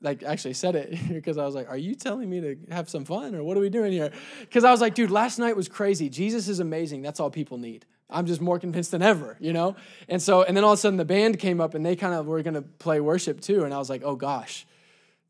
[0.00, 3.04] Like actually said it because I was like, "Are you telling me to have some
[3.04, 5.68] fun or what are we doing here?" Because I was like, "Dude, last night was
[5.68, 6.08] crazy.
[6.08, 7.02] Jesus is amazing.
[7.02, 9.76] That's all people need." I'm just more convinced than ever, you know?
[10.08, 12.14] And so, and then all of a sudden the band came up and they kind
[12.14, 13.64] of were gonna play worship too.
[13.64, 14.66] And I was like, oh gosh,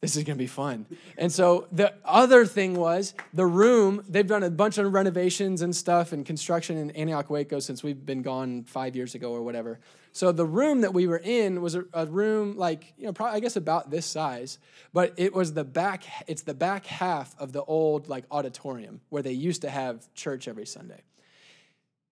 [0.01, 0.87] this is gonna be fun.
[1.17, 5.75] And so the other thing was the room, they've done a bunch of renovations and
[5.75, 9.81] stuff and construction in Antioch Waco since we've been gone five years ago or whatever.
[10.13, 13.37] So the room that we were in was a, a, room like, you know, probably
[13.37, 14.59] I guess about this size,
[14.93, 19.23] but it was the back, it's the back half of the old like auditorium where
[19.23, 21.03] they used to have church every Sunday.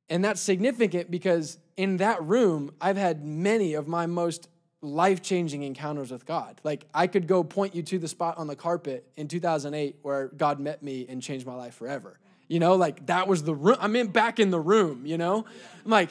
[0.08, 4.48] And that's significant because in that room, I've had many of my most
[4.86, 6.60] life changing encounters with God.
[6.64, 10.28] Like, I could go point you to the spot on the carpet in 2008 where
[10.28, 12.18] God met me and changed my life forever.
[12.48, 13.76] You know, like that was the room.
[13.80, 15.44] I'm in back in the room, you know?
[15.84, 16.10] I'm like,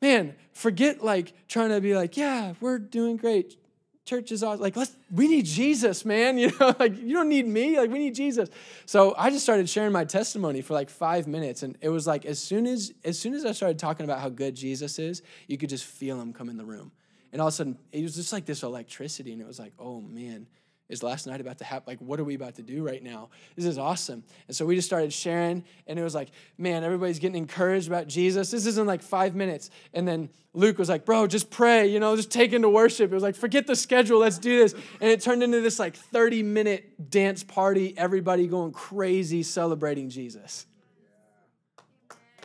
[0.00, 3.56] man, forget like trying to be like, yeah, we're doing great.
[4.04, 4.60] Church is awesome.
[4.60, 6.38] Like, let's, we need Jesus, man.
[6.42, 7.78] You know, like, you don't need me.
[7.78, 8.48] Like, we need Jesus.
[8.84, 11.62] So I just started sharing my testimony for like five minutes.
[11.62, 14.28] And it was like, as soon as, as soon as I started talking about how
[14.28, 16.90] good Jesus is, you could just feel him come in the room.
[17.32, 19.32] And all of a sudden, it was just like this electricity.
[19.32, 20.46] And it was like, oh man,
[20.92, 21.84] is last night about to happen?
[21.86, 23.30] Like, what are we about to do right now?
[23.56, 24.22] This is awesome.
[24.46, 28.08] And so we just started sharing, and it was like, man, everybody's getting encouraged about
[28.08, 28.50] Jesus.
[28.50, 29.70] This isn't like five minutes.
[29.94, 33.10] And then Luke was like, bro, just pray, you know, just take into worship.
[33.10, 34.74] It was like, forget the schedule, let's do this.
[35.00, 40.66] And it turned into this like 30 minute dance party, everybody going crazy celebrating Jesus.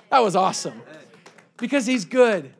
[0.09, 0.81] That was awesome
[1.57, 2.53] because he's good.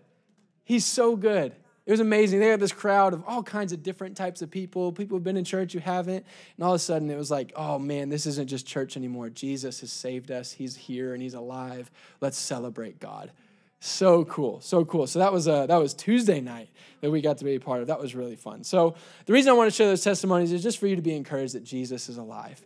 [0.65, 1.55] He's so good.
[1.88, 2.41] It was amazing.
[2.41, 5.38] They had this crowd of all kinds of different types of people, people who've been
[5.38, 6.26] in church who haven't.
[6.58, 9.30] And all of a sudden, it was like, oh man, this isn't just church anymore.
[9.30, 10.52] Jesus has saved us.
[10.52, 11.89] He's here and he's alive.
[12.19, 13.32] Let's celebrate God.
[13.80, 15.08] So cool, so cool.
[15.08, 16.69] So that was uh, that was Tuesday night
[17.00, 17.88] that we got to be a part of.
[17.88, 18.65] That was really fun.
[18.65, 18.95] So
[19.26, 21.54] the reason I want to share those testimonies is just for you to be encouraged
[21.54, 22.60] that Jesus is alive,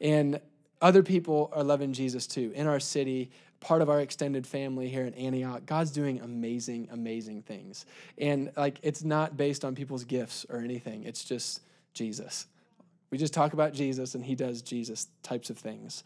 [0.00, 0.40] and
[0.80, 3.30] other people are loving Jesus too in our city,
[3.64, 5.64] part of our extended family here in Antioch.
[5.64, 7.86] God's doing amazing, amazing things.
[8.18, 11.62] And like it's not based on people's gifts or anything, it's just
[11.94, 12.46] Jesus.
[13.10, 16.04] We just talk about Jesus and he does Jesus types of things.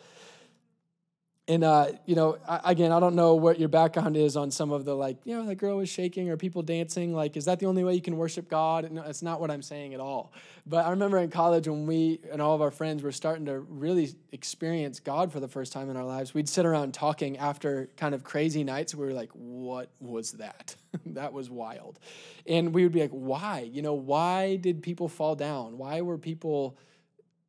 [1.49, 4.71] And, uh, you know, I, again, I don't know what your background is on some
[4.71, 7.15] of the, like, you know, the girl was shaking or people dancing.
[7.15, 8.91] Like, is that the only way you can worship God?
[8.93, 10.31] No, it's not what I'm saying at all.
[10.67, 13.61] But I remember in college when we and all of our friends were starting to
[13.61, 17.89] really experience God for the first time in our lives, we'd sit around talking after
[17.97, 18.95] kind of crazy nights.
[18.95, 20.77] We were like, what was that?
[21.07, 21.99] that was wild.
[22.47, 23.61] And we would be like, why?
[23.73, 25.79] You know, why did people fall down?
[25.79, 26.77] Why were people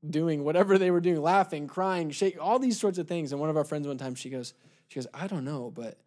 [0.08, 3.32] doing whatever they were doing, laughing, crying, shaking, all these sorts of things.
[3.32, 4.54] And one of our friends one time, she goes,
[4.88, 5.98] she goes, I don't know, but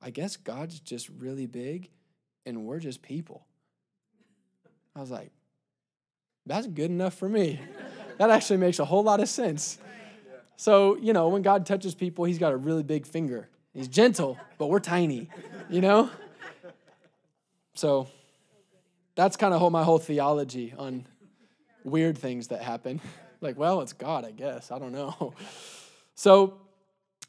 [0.00, 1.90] I guess God's just really big
[2.46, 3.46] and we're just people.
[4.96, 5.30] I was like,
[6.46, 7.60] that's good enough for me.
[8.18, 9.78] that actually makes a whole lot of sense.
[10.56, 13.48] So, you know, when God touches people, he's got a really big finger.
[13.72, 15.28] He's gentle, but we're tiny,
[15.68, 16.10] you know?
[17.74, 18.08] So
[19.16, 21.06] that's kind of my whole theology on
[21.82, 23.00] weird things that happen.
[23.44, 24.70] Like, well, it's God, I guess.
[24.70, 25.34] I don't know.
[26.16, 26.60] So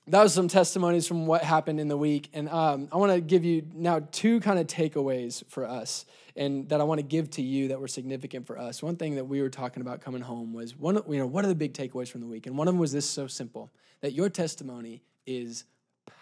[0.07, 2.29] that was some testimonies from what happened in the week.
[2.33, 6.69] And um, I want to give you now two kind of takeaways for us and
[6.69, 8.83] that I want to give to you that were significant for us.
[8.83, 11.47] One thing that we were talking about coming home was one, you know, what are
[11.47, 12.45] the big takeaways from the week?
[12.45, 15.63] And one of them was this so simple that your testimony is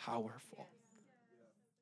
[0.05, 0.67] powerful.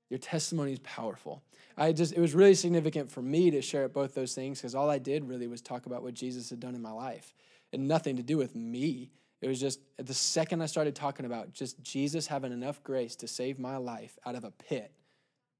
[0.09, 1.43] Your testimony is powerful.
[1.77, 4.89] I just, it was really significant for me to share both those things because all
[4.89, 7.33] I did really was talk about what Jesus had done in my life
[7.79, 9.11] nothing to do with me.
[9.41, 13.27] It was just the second I started talking about just Jesus having enough grace to
[13.27, 14.91] save my life out of a pit,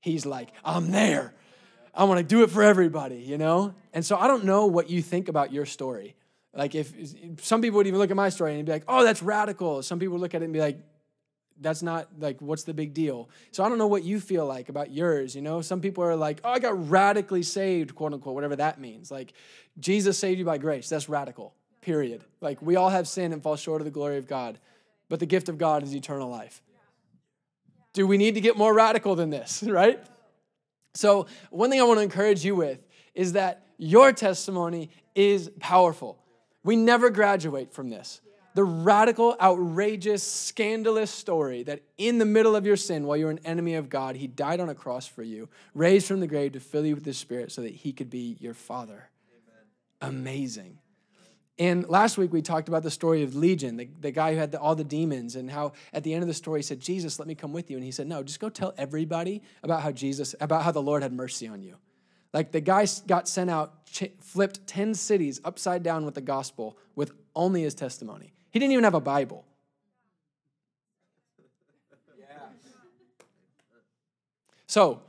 [0.02, 1.34] he's like, I'm there.
[1.94, 3.74] I want to do it for everybody, you know?
[3.92, 6.16] And so I don't know what you think about your story.
[6.54, 6.94] Like, if
[7.42, 9.82] some people would even look at my story and be like, oh, that's radical.
[9.82, 10.78] Some people look at it and be like,
[11.60, 13.30] that's not like, what's the big deal?
[13.52, 15.62] So I don't know what you feel like about yours, you know?
[15.62, 19.12] Some people are like, oh, I got radically saved, quote unquote, whatever that means.
[19.12, 19.34] Like,
[19.80, 20.88] Jesus saved you by grace.
[20.88, 22.24] That's radical period.
[22.40, 24.60] Like we all have sin and fall short of the glory of God,
[25.10, 26.62] but the gift of God is eternal life.
[27.94, 30.00] Do we need to get more radical than this, right?
[30.94, 32.80] So, one thing I want to encourage you with
[33.14, 36.18] is that your testimony is powerful.
[36.64, 38.22] We never graduate from this.
[38.54, 43.40] The radical, outrageous, scandalous story that in the middle of your sin, while you're an
[43.46, 46.60] enemy of God, He died on a cross for you, raised from the grave to
[46.60, 49.10] fill you with His Spirit so that He could be your Father.
[50.02, 50.20] Amen.
[50.20, 50.78] Amazing.
[51.62, 54.52] And last week we talked about the story of Legion, the, the guy who had
[54.52, 57.20] the, all the demons, and how at the end of the story he said, Jesus,
[57.20, 57.78] let me come with you.
[57.78, 61.04] And he said, No, just go tell everybody about how Jesus, about how the Lord
[61.04, 61.76] had mercy on you.
[62.34, 63.76] Like the guy got sent out,
[64.22, 68.34] flipped 10 cities upside down with the gospel with only his testimony.
[68.50, 69.46] He didn't even have a Bible.
[74.66, 75.04] So,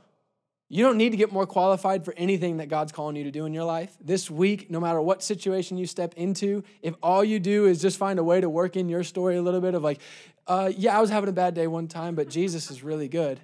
[0.69, 3.45] you don't need to get more qualified for anything that God's calling you to do
[3.45, 3.95] in your life.
[4.01, 7.97] This week, no matter what situation you step into, if all you do is just
[7.97, 9.99] find a way to work in your story a little bit of like,
[10.47, 13.39] uh, yeah, I was having a bad day one time, but Jesus is really good.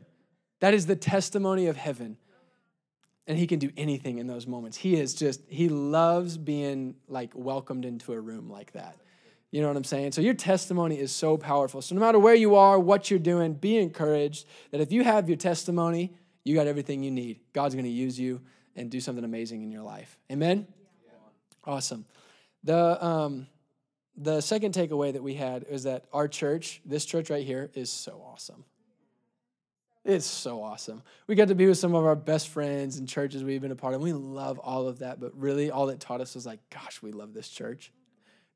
[0.59, 2.17] That is the testimony of heaven.
[3.27, 4.75] And he can do anything in those moments.
[4.75, 8.97] He is just, he loves being like welcomed into a room like that.
[9.51, 10.13] You know what I'm saying?
[10.13, 11.81] So your testimony is so powerful.
[11.81, 15.29] So no matter where you are, what you're doing, be encouraged that if you have
[15.29, 16.13] your testimony,
[16.49, 17.39] you got everything you need.
[17.53, 18.41] God's going to use you
[18.75, 20.17] and do something amazing in your life.
[20.31, 20.65] Amen?
[21.05, 21.11] Yeah.
[21.63, 22.05] Awesome.
[22.63, 23.45] The, um,
[24.17, 27.91] the second takeaway that we had is that our church, this church right here, is
[27.91, 28.65] so awesome.
[30.03, 31.03] It's so awesome.
[31.27, 33.75] We got to be with some of our best friends and churches we've been a
[33.75, 34.01] part of.
[34.01, 37.11] We love all of that, but really, all it taught us was like, gosh, we
[37.11, 37.91] love this church.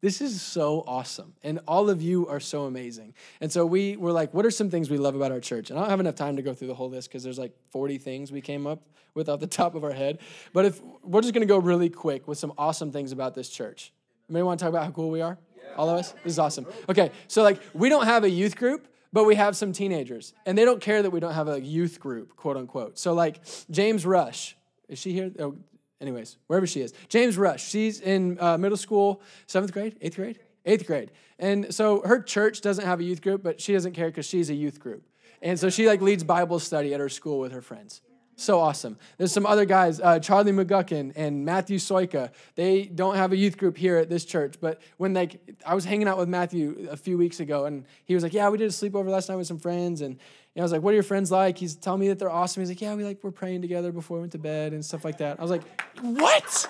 [0.03, 1.33] This is so awesome.
[1.43, 3.13] And all of you are so amazing.
[3.39, 5.69] And so we were like, what are some things we love about our church?
[5.69, 7.53] And I don't have enough time to go through the whole list because there's like
[7.71, 8.81] 40 things we came up
[9.13, 10.19] with off the top of our head.
[10.51, 13.93] But if we're just gonna go really quick with some awesome things about this church.
[14.27, 15.37] Anybody want to talk about how cool we are?
[15.55, 15.63] Yeah.
[15.77, 16.11] All of us?
[16.25, 16.67] This is awesome.
[16.89, 20.33] Okay, so like we don't have a youth group, but we have some teenagers.
[20.45, 22.99] And they don't care that we don't have a youth group, quote unquote.
[22.99, 23.39] So like
[23.71, 24.57] James Rush,
[24.89, 25.31] is she here?
[25.39, 25.55] Oh,
[26.03, 26.93] anyways, wherever she is.
[27.09, 31.11] James Rush, she's in uh, middle school, seventh grade, eighth grade, eighth grade.
[31.39, 34.49] And so her church doesn't have a youth group, but she doesn't care because she's
[34.49, 35.03] a youth group.
[35.41, 38.01] And so she like leads Bible study at her school with her friends.
[38.35, 38.97] So awesome.
[39.17, 42.31] There's some other guys, uh, Charlie McGuckin and Matthew Soika.
[42.55, 45.85] They don't have a youth group here at this church, but when like I was
[45.85, 48.69] hanging out with Matthew a few weeks ago, and he was like, "Yeah, we did
[48.69, 50.17] a sleepover last night with some friends," and
[50.59, 52.61] know, I was like, "What are your friends like?" He's telling me that they're awesome.
[52.61, 55.03] He's like, "Yeah, we like we're praying together before we went to bed and stuff
[55.03, 55.63] like that." I was like,
[56.01, 56.69] "What?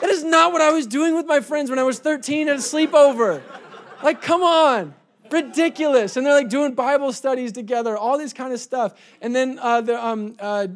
[0.00, 2.56] That is not what I was doing with my friends when I was 13 at
[2.56, 3.40] a sleepover."
[4.02, 4.94] Like, come on.
[5.30, 6.16] Ridiculous.
[6.16, 8.94] And they're like doing Bible studies together, all this kind of stuff.
[9.22, 10.66] And then uh, the, um, uh,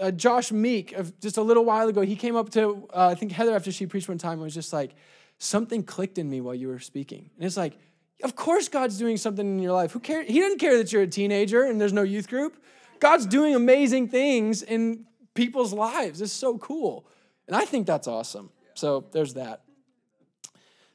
[0.00, 3.14] uh, Josh Meek, of just a little while ago, he came up to, uh, I
[3.14, 4.94] think Heather, after she preached one time, and was just like,
[5.38, 7.30] something clicked in me while you were speaking.
[7.36, 7.76] And it's like,
[8.22, 9.92] of course God's doing something in your life.
[9.92, 10.28] Who cares?
[10.28, 12.62] He doesn't care that you're a teenager and there's no youth group.
[13.00, 15.04] God's doing amazing things in
[15.34, 16.20] people's lives.
[16.20, 17.06] It's so cool.
[17.46, 18.50] And I think that's awesome.
[18.74, 19.62] So there's that.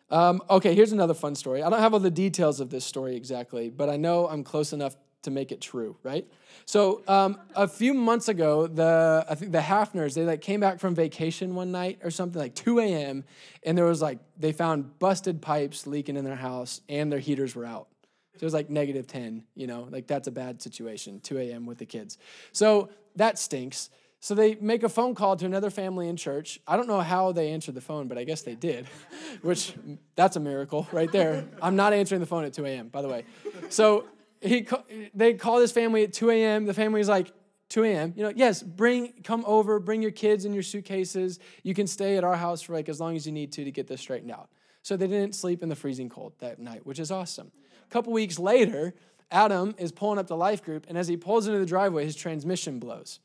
[0.09, 1.63] Um, okay, here's another fun story.
[1.63, 4.73] I don't have all the details of this story exactly, but I know I'm close
[4.73, 6.25] enough to make it true, right?
[6.65, 10.79] So um, a few months ago, the I think the Hafners they like came back
[10.79, 13.23] from vacation one night or something like 2 a.m.
[13.63, 17.55] and there was like they found busted pipes leaking in their house and their heaters
[17.55, 17.87] were out.
[18.35, 21.65] So it was like negative 10, you know, like that's a bad situation, 2 a.m.
[21.65, 22.17] with the kids.
[22.51, 23.89] So that stinks.
[24.19, 26.57] So they make a phone call to another family in church.
[26.65, 28.87] I don't know how they answered the phone, but I guess they did,
[29.41, 29.73] which
[30.15, 31.45] that's a miracle right there.
[31.61, 33.25] I'm not answering the phone at 2 a.m., by the way.
[33.67, 34.05] So
[34.43, 34.67] he,
[35.13, 36.65] they call this family at 2 a.m.
[36.65, 37.31] The family's like,
[37.69, 38.13] 2 a.m.
[38.15, 41.39] You know, yes, bring, come over, bring your kids and your suitcases.
[41.63, 43.71] You can stay at our house for like as long as you need to to
[43.71, 44.49] get this straightened out.
[44.83, 47.51] So they didn't sleep in the freezing cold that night, which is awesome.
[47.83, 48.93] A couple weeks later,
[49.31, 52.15] Adam is pulling up the life group, and as he pulls into the driveway, his
[52.15, 53.19] transmission blows.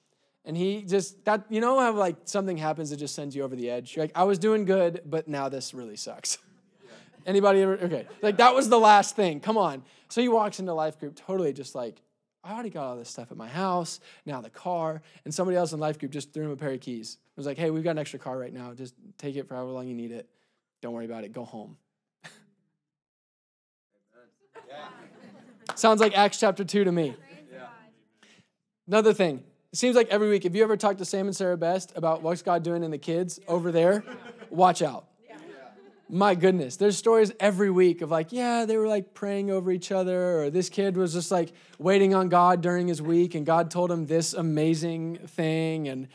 [0.45, 3.55] And he just that you know how like something happens that just sends you over
[3.55, 3.95] the edge.
[3.95, 6.39] You're like, I was doing good, but now this really sucks.
[7.27, 8.07] Anybody ever okay.
[8.23, 9.41] Like that was the last thing.
[9.41, 9.83] Come on.
[10.09, 12.01] So he walks into life group totally just like,
[12.43, 15.73] I already got all this stuff at my house, now the car, and somebody else
[15.73, 17.19] in life group just threw him a pair of keys.
[17.37, 18.73] It was like, hey, we've got an extra car right now.
[18.73, 20.29] Just take it for however long you need it.
[20.81, 21.33] Don't worry about it.
[21.33, 21.77] Go home.
[25.75, 27.15] Sounds like Acts chapter 2 to me.
[28.87, 31.59] Another thing, it seems like every week, if you ever talk to Sam and Sarah
[31.59, 34.03] Best about what's God doing in the kids over there,
[34.49, 35.08] watch out.
[36.11, 39.93] My goodness, there's stories every week of like, yeah, they were like praying over each
[39.93, 43.71] other, or this kid was just like waiting on God during his week, and God
[43.71, 46.09] told him this amazing thing, and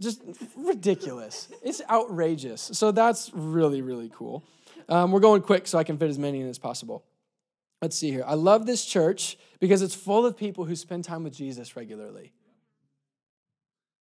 [0.00, 0.22] just
[0.56, 1.48] ridiculous.
[1.62, 2.70] It's outrageous.
[2.72, 4.44] So that's really, really cool.
[4.88, 7.04] Um, we're going quick so I can fit as many in as possible.
[7.82, 8.24] Let's see here.
[8.26, 12.32] I love this church because it's full of people who spend time with Jesus regularly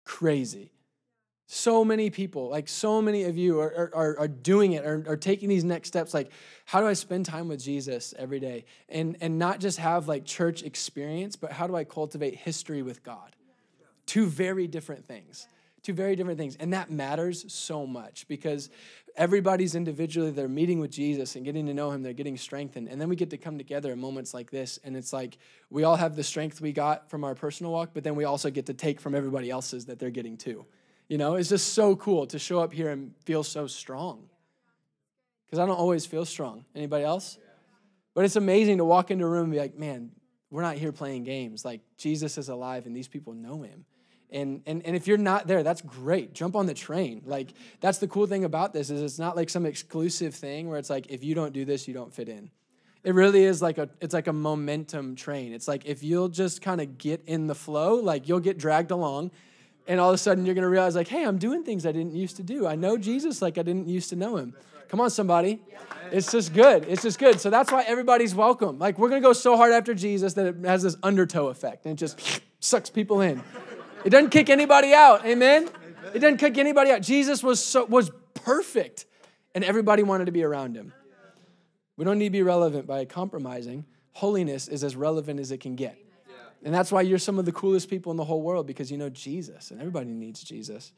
[0.04, 0.72] crazy.
[1.52, 5.16] So many people, like so many of you, are, are, are doing it, are, are
[5.16, 6.14] taking these next steps.
[6.14, 6.30] Like,
[6.64, 8.66] how do I spend time with Jesus every day?
[8.88, 13.02] And, and not just have like church experience, but how do I cultivate history with
[13.02, 13.34] God?
[14.06, 15.48] Two very different things.
[15.82, 16.54] Two very different things.
[16.54, 18.70] And that matters so much because
[19.16, 22.86] everybody's individually, they're meeting with Jesus and getting to know him, they're getting strengthened.
[22.86, 24.78] And then we get to come together in moments like this.
[24.84, 25.36] And it's like
[25.68, 28.50] we all have the strength we got from our personal walk, but then we also
[28.50, 30.64] get to take from everybody else's that they're getting too.
[31.10, 34.28] You know, it's just so cool to show up here and feel so strong.
[35.44, 36.64] Because I don't always feel strong.
[36.72, 37.36] Anybody else?
[38.14, 40.12] But it's amazing to walk into a room and be like, man,
[40.52, 41.64] we're not here playing games.
[41.64, 43.84] Like, Jesus is alive and these people know him.
[44.30, 46.32] And, and, and if you're not there, that's great.
[46.32, 47.22] Jump on the train.
[47.26, 50.78] Like, that's the cool thing about this is it's not like some exclusive thing where
[50.78, 52.52] it's like, if you don't do this, you don't fit in.
[53.02, 55.54] It really is like a, it's like a momentum train.
[55.54, 58.92] It's like if you'll just kind of get in the flow, like you'll get dragged
[58.92, 59.32] along
[59.90, 61.90] and all of a sudden you're going to realize like, hey, I'm doing things I
[61.90, 62.64] didn't used to do.
[62.64, 64.54] I know Jesus like I didn't used to know him.
[64.88, 65.60] Come on, somebody.
[66.12, 66.86] It's just good.
[66.88, 67.40] It's just good.
[67.40, 68.78] So that's why everybody's welcome.
[68.78, 71.86] Like we're going to go so hard after Jesus that it has this undertow effect
[71.86, 73.42] and it just sucks people in.
[74.04, 75.26] It doesn't kick anybody out.
[75.26, 75.68] Amen?
[76.14, 77.02] It doesn't kick anybody out.
[77.02, 79.06] Jesus was so, was perfect,
[79.56, 80.92] and everybody wanted to be around him.
[81.96, 83.84] We don't need to be relevant by compromising.
[84.12, 85.98] Holiness is as relevant as it can get.
[86.64, 88.98] And that's why you're some of the coolest people in the whole world because you
[88.98, 90.92] know Jesus, and everybody needs Jesus.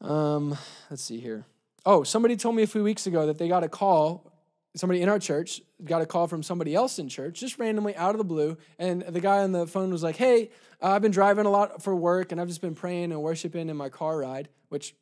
[0.00, 0.56] Um,
[0.90, 1.46] let's see here.
[1.86, 4.34] Oh, somebody told me a few weeks ago that they got a call
[4.76, 8.10] somebody in our church got a call from somebody else in church, just randomly out
[8.10, 8.56] of the blue.
[8.78, 10.50] And the guy on the phone was like, Hey,
[10.82, 13.68] uh, I've been driving a lot for work and I've just been praying and worshiping
[13.68, 14.94] in my car ride, which,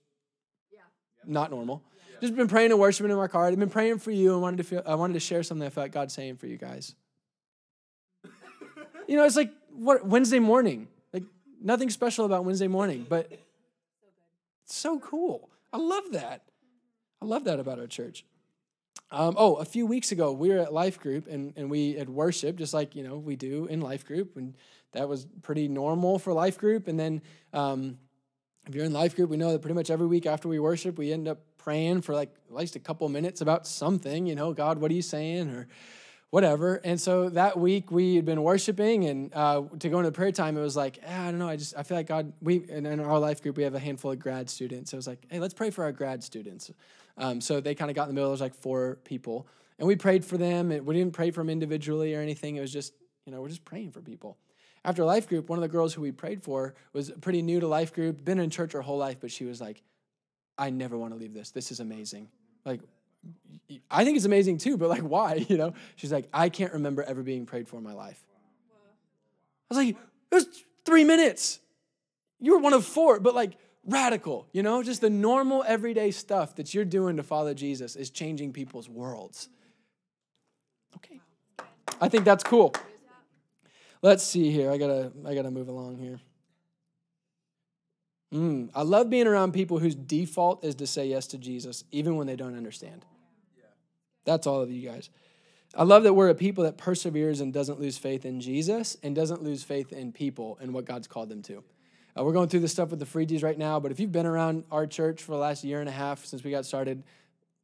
[0.72, 0.80] yeah.
[1.24, 1.82] not normal.
[2.10, 2.16] Yeah.
[2.20, 3.46] Just been praying and worshiping in my car.
[3.46, 5.70] I've been praying for you and wanted to feel, I wanted to share something I
[5.70, 6.94] felt God saying for you guys.
[9.06, 10.88] You know, it's like what Wednesday morning.
[11.12, 11.24] Like
[11.60, 13.30] nothing special about Wednesday morning, but
[14.64, 15.48] it's so cool.
[15.72, 16.42] I love that.
[17.20, 18.24] I love that about our church.
[19.10, 22.08] Um, oh, a few weeks ago, we were at Life Group and, and we had
[22.08, 24.54] worship just like you know we do in Life Group, and
[24.92, 26.88] that was pretty normal for Life Group.
[26.88, 27.22] And then,
[27.52, 27.98] um,
[28.66, 30.96] if you're in Life Group, we know that pretty much every week after we worship,
[30.96, 34.26] we end up praying for like at least a couple minutes about something.
[34.26, 35.68] You know, God, what are you saying, or
[36.32, 36.80] whatever.
[36.82, 40.56] And so that week we had been worshiping, and uh, to go into prayer time,
[40.56, 41.48] it was like ah, I don't know.
[41.48, 42.32] I just I feel like God.
[42.40, 44.90] We in our Life Group we have a handful of grad students.
[44.90, 46.72] So it was like, hey, let's pray for our grad students.
[47.18, 48.30] Um, so they kind of got in the middle.
[48.30, 49.46] There's like four people.
[49.78, 50.68] And we prayed for them.
[50.68, 52.56] We didn't pray for them individually or anything.
[52.56, 52.94] It was just,
[53.26, 54.38] you know, we're just praying for people.
[54.84, 57.66] After life group, one of the girls who we prayed for was pretty new to
[57.66, 59.82] life group, been in church her whole life, but she was like,
[60.56, 61.50] I never want to leave this.
[61.50, 62.28] This is amazing.
[62.64, 62.80] Like,
[63.90, 65.44] I think it's amazing too, but like, why?
[65.48, 68.22] You know, she's like, I can't remember ever being prayed for in my life.
[69.70, 70.46] I was like, it was
[70.84, 71.60] three minutes.
[72.40, 73.52] You were one of four, but like
[73.86, 78.10] radical, you know, just the normal everyday stuff that you're doing to follow Jesus is
[78.10, 79.48] changing people's worlds.
[80.96, 81.20] Okay.
[82.00, 82.74] I think that's cool.
[84.02, 84.70] Let's see here.
[84.70, 86.20] I gotta I gotta move along here.
[88.34, 92.16] Mm, I love being around people whose default is to say yes to Jesus, even
[92.16, 93.04] when they don't understand.
[94.24, 95.10] That's all of you guys.
[95.74, 99.14] I love that we're a people that perseveres and doesn't lose faith in Jesus and
[99.14, 101.64] doesn't lose faith in people and what God's called them to.
[102.16, 104.26] Uh, we're going through this stuff with the Freegies right now, but if you've been
[104.26, 107.02] around our church for the last year and a half since we got started,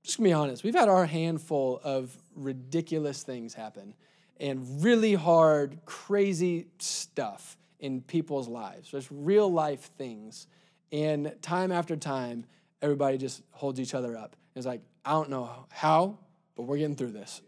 [0.03, 3.93] just gonna be honest, we've had our handful of ridiculous things happen
[4.41, 8.91] and really hard, crazy stuff in people's lives.
[8.91, 10.47] There's real life things.
[10.93, 12.47] And time after time,
[12.81, 14.35] everybody just holds each other up.
[14.55, 16.19] It's like, I don't know how,
[16.59, 17.41] but we're getting through this.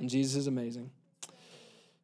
[0.00, 0.90] And Jesus is amazing.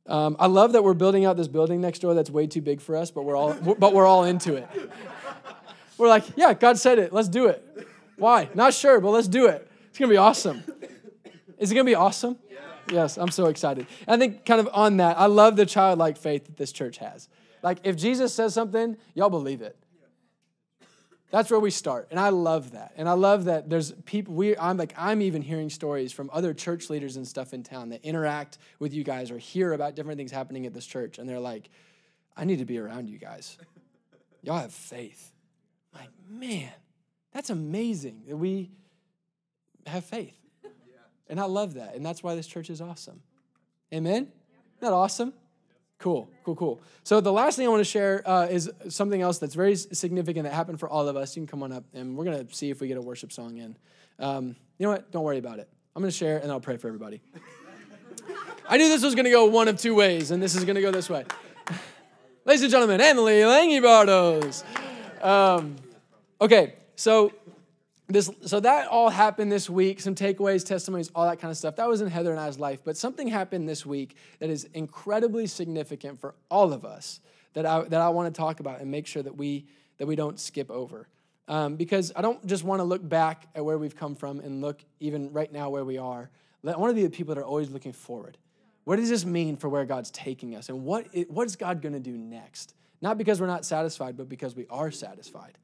[0.06, 2.82] Um, I love that we're building out this building next door that's way too big
[2.82, 4.68] for us, but we're all but we're all into it.
[5.96, 7.14] We're like, yeah, God said it.
[7.14, 7.64] Let's do it.
[8.16, 8.50] Why?
[8.52, 9.66] Not sure, but let's do it.
[9.88, 10.62] It's gonna be awesome.
[11.58, 12.36] Is it gonna be awesome?
[12.92, 13.86] Yes, I'm so excited.
[14.06, 17.30] I think kind of on that, I love the childlike faith that this church has.
[17.62, 19.78] Like if Jesus says something, y'all believe it.
[21.30, 22.08] That's where we start.
[22.10, 22.92] And I love that.
[22.96, 26.54] And I love that there's people we I'm like I'm even hearing stories from other
[26.54, 30.18] church leaders and stuff in town that interact with you guys or hear about different
[30.18, 31.70] things happening at this church and they're like
[32.36, 33.58] I need to be around you guys.
[34.42, 35.32] Y'all have faith.
[35.92, 36.72] I'm like, man,
[37.32, 38.70] that's amazing that we
[39.86, 40.36] have faith.
[41.28, 41.94] And I love that.
[41.94, 43.22] And that's why this church is awesome.
[43.92, 44.24] Amen?
[44.24, 45.32] Isn't that awesome?
[45.98, 46.82] Cool, cool, cool.
[47.02, 50.44] So the last thing I want to share uh, is something else that's very significant
[50.44, 51.34] that happened for all of us.
[51.36, 53.56] You can come on up, and we're to see if we get a worship song
[53.56, 53.76] in.
[54.18, 55.10] Um, you know what?
[55.10, 55.68] Don't worry about it.
[55.96, 57.22] I'm to share, and I'll pray for everybody.
[58.68, 60.90] I knew this was to go one of two ways, and this is to go
[60.90, 61.24] this way.
[62.44, 64.64] Ladies and gentlemen, Emily Langy Bardos.
[65.22, 65.76] Um,
[66.40, 67.32] okay, so
[68.06, 71.76] this so that all happened this week some takeaways testimonies all that kind of stuff.
[71.76, 75.46] That was in heather and i's life but something happened this week that is incredibly
[75.46, 77.20] significant for all of us
[77.54, 79.66] that i that i want to talk about and make sure that we
[79.98, 81.08] that we don't skip over.
[81.46, 84.60] Um, because i don't just want to look back at where we've come from and
[84.60, 86.30] look even right now where we are.
[86.66, 88.38] I want to be the people that are always looking forward
[88.84, 90.68] what does this mean for where god's taking us?
[90.68, 92.74] And what, what is god going to do next?
[93.00, 95.58] Not because we're not satisfied but because we are satisfied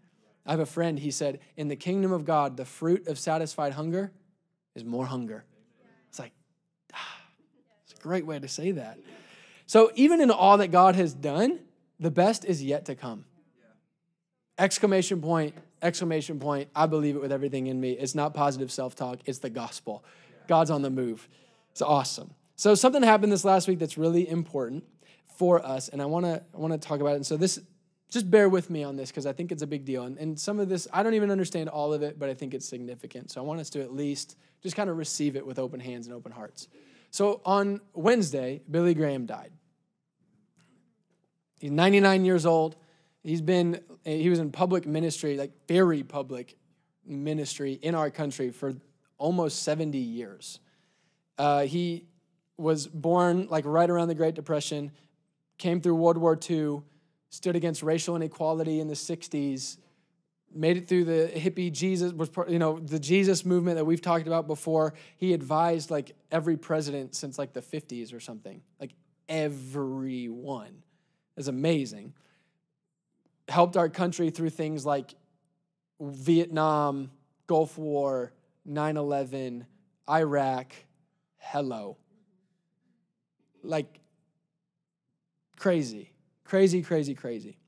[0.51, 3.72] I have a friend, he said, in the kingdom of God, the fruit of satisfied
[3.72, 4.11] hunger
[4.74, 5.44] is more hunger.
[6.09, 6.32] It's like,
[6.92, 7.20] ah,
[7.84, 8.98] it's a great way to say that.
[9.66, 11.61] So, even in all that God has done,
[12.01, 13.26] the best is yet to come.
[14.59, 16.68] Exclamation point, exclamation point.
[16.74, 17.92] I believe it with everything in me.
[17.92, 20.05] It's not positive self talk, it's the gospel.
[20.48, 21.28] God's on the move.
[21.70, 22.34] It's awesome.
[22.57, 24.82] So, something happened this last week that's really important
[25.38, 27.16] for us, and I wanna, I wanna talk about it.
[27.18, 27.61] And so, this
[28.11, 30.04] just bear with me on this because I think it's a big deal.
[30.04, 32.54] And, and some of this, I don't even understand all of it, but I think
[32.54, 33.30] it's significant.
[33.30, 36.06] So I want us to at least just kind of receive it with open hands
[36.06, 36.68] and open hearts.
[37.11, 39.52] So on Wednesday, Billy Graham died.
[41.61, 42.76] He's 99 years old.
[43.22, 46.56] He's been, he was in public ministry, like very public
[47.06, 48.74] ministry in our country for
[49.18, 50.58] almost 70 years.
[51.38, 52.06] Uh, he
[52.56, 54.90] was born like right around the Great Depression,
[55.58, 56.82] came through World War II
[57.31, 59.78] stood against racial inequality in the 60s,
[60.53, 64.26] made it through the hippie Jesus was you know the Jesus movement that we've talked
[64.26, 64.95] about before.
[65.16, 68.61] He advised like every president since like the 50s or something.
[68.81, 68.93] Like
[69.28, 70.83] everyone.
[71.37, 72.12] is amazing.
[73.49, 75.14] Helped our country through things like
[76.01, 77.11] Vietnam,
[77.47, 78.33] Gulf War,
[78.68, 79.66] 9/11,
[80.09, 80.72] Iraq,
[81.39, 81.97] hello.
[83.62, 84.01] Like
[85.57, 86.11] crazy.
[86.51, 87.59] Crazy, crazy, crazy.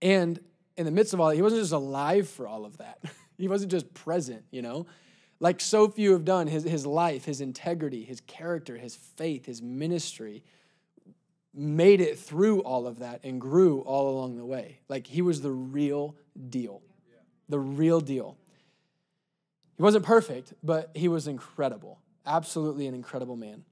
[0.00, 0.40] And
[0.78, 2.98] in the midst of all that, he wasn't just alive for all of that.
[3.36, 4.86] he wasn't just present, you know?
[5.38, 9.60] Like so few have done, his, his life, his integrity, his character, his faith, his
[9.60, 10.42] ministry
[11.52, 14.78] made it through all of that and grew all along the way.
[14.88, 16.16] Like he was the real
[16.48, 16.80] deal.
[17.50, 18.38] The real deal.
[19.76, 22.00] He wasn't perfect, but he was incredible.
[22.24, 23.66] Absolutely an incredible man.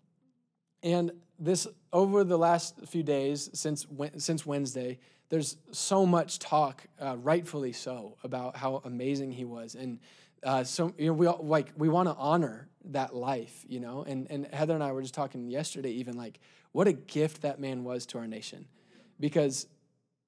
[0.82, 3.86] And this over the last few days since
[4.18, 4.98] since Wednesday,
[5.30, 9.98] there's so much talk, uh, rightfully so, about how amazing he was, and
[10.44, 14.04] uh, so you know we all, like we want to honor that life, you know.
[14.06, 16.38] And and Heather and I were just talking yesterday, even like
[16.72, 18.66] what a gift that man was to our nation,
[19.18, 19.66] because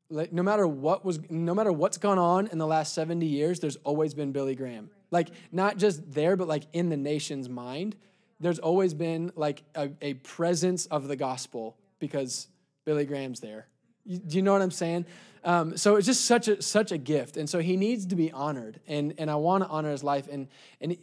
[0.09, 3.61] like no matter what was no matter what's gone on in the last 70 years
[3.61, 4.91] there's always been billy graham.
[5.11, 7.97] Like not just there but like in the nation's mind
[8.43, 12.49] there's always been like a, a presence of the gospel because
[12.85, 13.67] billy graham's there.
[14.05, 15.07] You, do you know what i'm saying?
[15.45, 17.37] Um, so it's just such a such a gift.
[17.37, 18.81] And so he needs to be honored.
[18.87, 20.29] And and i want to honor his life.
[20.31, 20.49] And
[20.81, 20.97] and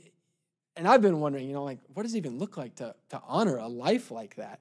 [0.76, 3.22] and i've been wondering you know like what does it even look like to to
[3.28, 4.60] honor a life like that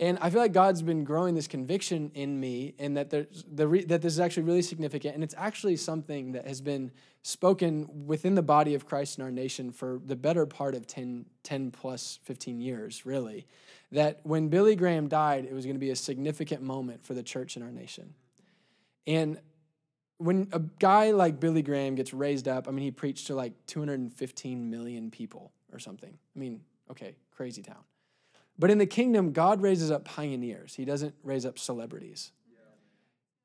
[0.00, 3.68] and I feel like God's been growing this conviction in me, and that there's the
[3.68, 6.90] re, that this is actually really significant, and it's actually something that has been
[7.22, 11.24] spoken within the body of Christ in our nation for the better part of 10,
[11.42, 13.46] 10 plus 15 years, really.
[13.92, 17.22] That when Billy Graham died, it was going to be a significant moment for the
[17.22, 18.14] church in our nation.
[19.06, 19.40] And
[20.18, 23.52] when a guy like Billy Graham gets raised up, I mean, he preached to like
[23.66, 26.18] 215 million people or something.
[26.34, 27.84] I mean, okay, crazy town.
[28.58, 30.74] But in the kingdom, God raises up pioneers.
[30.74, 32.30] He doesn't raise up celebrities.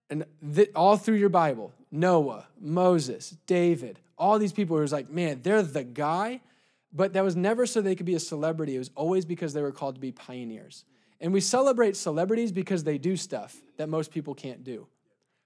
[0.10, 5.10] And th- all through your Bible, Noah, Moses, David, all these people who was like,
[5.10, 6.41] man, they're the guy.
[6.91, 8.76] But that was never so they could be a celebrity.
[8.76, 10.86] It was always because they were called to be pioneers.
[11.22, 14.88] And we celebrate celebrities because they do stuff that most people can't do.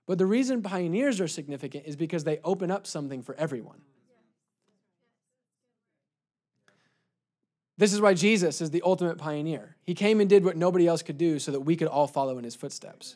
[0.06, 3.82] But the reason pioneers are significant is because they open up something for everyone.
[7.78, 9.76] This is why Jesus is the ultimate pioneer.
[9.84, 12.38] He came and did what nobody else could do so that we could all follow
[12.38, 13.16] in his footsteps.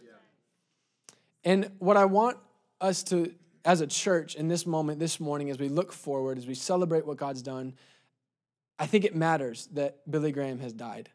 [1.43, 2.38] And what I want
[2.82, 3.34] us to,
[3.64, 7.05] as a church, in this moment, this morning, as we look forward, as we celebrate
[7.05, 7.74] what God's done,
[8.80, 11.10] I think it matters that Billy Graham has died.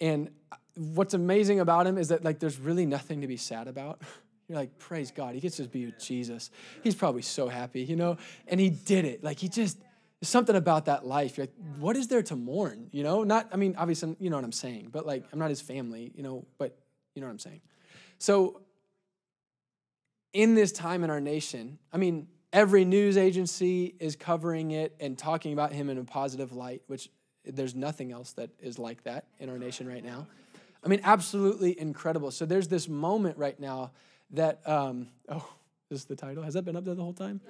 [0.00, 0.30] And
[0.76, 4.00] what's amazing about him is that like there's really nothing to be sad about.
[4.48, 6.50] You're like, praise God, he gets to be with Jesus.
[6.82, 8.16] He's probably so happy, you know?
[8.48, 9.22] And he did it.
[9.22, 9.78] Like he just
[10.20, 11.38] there's something about that life.
[11.38, 12.88] You're like, what is there to mourn?
[12.92, 15.48] You know, not, I mean, obviously, you know what I'm saying, but like, I'm not
[15.48, 16.76] his family, you know, but
[17.14, 17.62] you know what I'm saying.
[18.18, 18.60] So,
[20.32, 25.16] in this time in our nation, I mean, every news agency is covering it and
[25.18, 27.08] talking about him in a positive light, which
[27.44, 30.26] there's nothing else that is like that in our nation right now.
[30.84, 32.30] I mean, absolutely incredible.
[32.30, 33.92] So, there's this moment right now
[34.32, 35.48] that, um, oh,
[35.90, 36.42] is the title.
[36.42, 37.40] Has that been up there the whole time?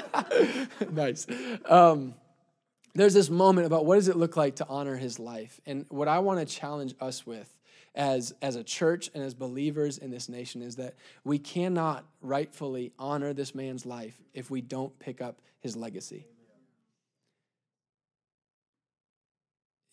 [0.92, 1.26] nice.
[1.66, 2.14] Um,
[2.94, 6.08] there's this moment about what does it look like to honor his life, and what
[6.08, 7.54] I want to challenge us with
[7.94, 10.94] as as a church and as believers in this nation is that
[11.24, 16.26] we cannot rightfully honor this man's life if we don't pick up his legacy.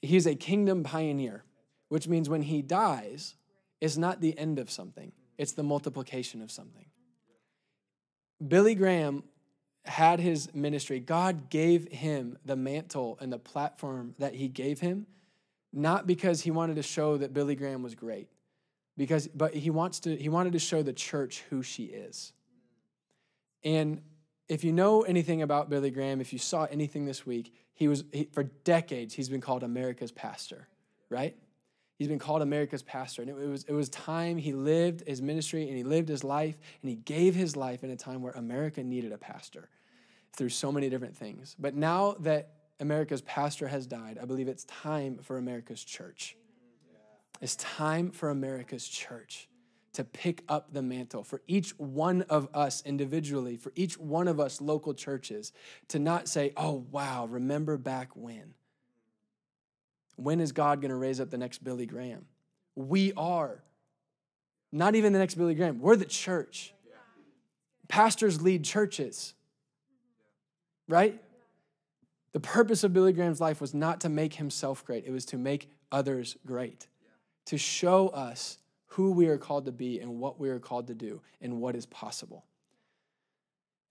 [0.02, 1.44] He's a kingdom pioneer,
[1.90, 3.36] which means when he dies,
[3.82, 6.86] it's not the end of something, it's the multiplication of something.
[8.48, 9.24] Billy Graham
[9.86, 15.06] had his ministry, God gave him the mantle and the platform that he gave him,
[15.72, 18.30] not because he wanted to show that Billy Graham was great,
[18.98, 22.34] because but he wants to he wanted to show the church who she is.
[23.64, 24.02] And
[24.48, 28.04] if you know anything about Billy Graham, if you saw anything this week, he was
[28.12, 30.68] he, for decades he's been called America's pastor,
[31.10, 31.36] right?
[31.98, 33.22] He's been called America's pastor.
[33.22, 36.58] And it, was, it was time he lived his ministry and he lived his life
[36.82, 39.70] and he gave his life in a time where America needed a pastor
[40.34, 41.56] through so many different things.
[41.58, 42.50] But now that
[42.82, 46.36] America's pastor has died, I believe it's time for America's church.
[47.42, 49.48] It's time for America's church
[49.94, 54.42] to pick up the mantle for each one of us individually, for each one of
[54.42, 55.54] us local churches,
[55.88, 58.54] to not say, oh, wow, remember back when
[60.16, 62.26] when is God going to raise up the next Billy Graham?
[62.76, 63.64] We are.
[64.72, 65.80] Not even the next Billy Graham.
[65.80, 66.74] We're the church.
[67.88, 69.34] Pastors lead churches,
[70.88, 71.22] right?
[72.34, 75.38] The purpose of Billy Graham's life was not to make himself great, it was to
[75.38, 76.88] make others great,
[77.46, 78.58] to show us
[78.88, 81.76] who we are called to be and what we are called to do and what
[81.76, 82.44] is possible.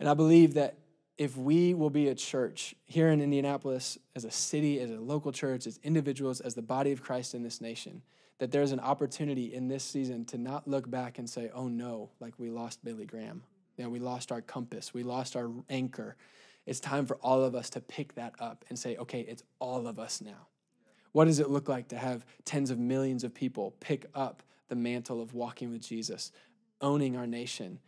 [0.00, 0.76] And I believe that
[1.16, 5.30] if we will be a church here in Indianapolis, as a city, as a local
[5.32, 8.02] church, as individuals, as the body of Christ in this nation,
[8.38, 12.10] that there's an opportunity in this season to not look back and say, oh no,
[12.18, 13.42] like we lost Billy Graham.
[13.76, 16.16] You know, we lost our compass, we lost our anchor.
[16.66, 19.86] It's time for all of us to pick that up and say, okay, it's all
[19.86, 20.48] of us now.
[21.12, 24.74] What does it look like to have tens of millions of people pick up the
[24.74, 26.32] mantle of walking with Jesus,
[26.80, 27.78] owning our nation,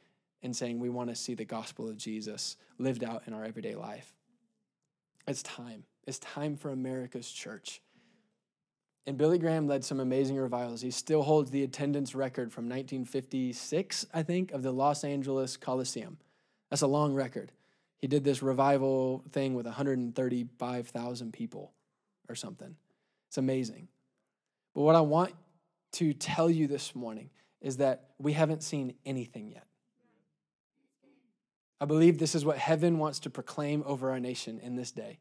[0.46, 3.74] and saying we want to see the gospel of Jesus lived out in our everyday
[3.74, 4.14] life.
[5.28, 5.84] It's time.
[6.06, 7.82] It's time for America's church.
[9.06, 10.80] And Billy Graham led some amazing revivals.
[10.80, 16.16] He still holds the attendance record from 1956, I think, of the Los Angeles Coliseum.
[16.70, 17.52] That's a long record.
[17.98, 21.72] He did this revival thing with 135,000 people
[22.28, 22.76] or something.
[23.28, 23.88] It's amazing.
[24.74, 25.32] But what I want
[25.92, 27.30] to tell you this morning
[27.60, 29.66] is that we haven't seen anything yet.
[31.80, 35.18] I believe this is what heaven wants to proclaim over our nation in this day.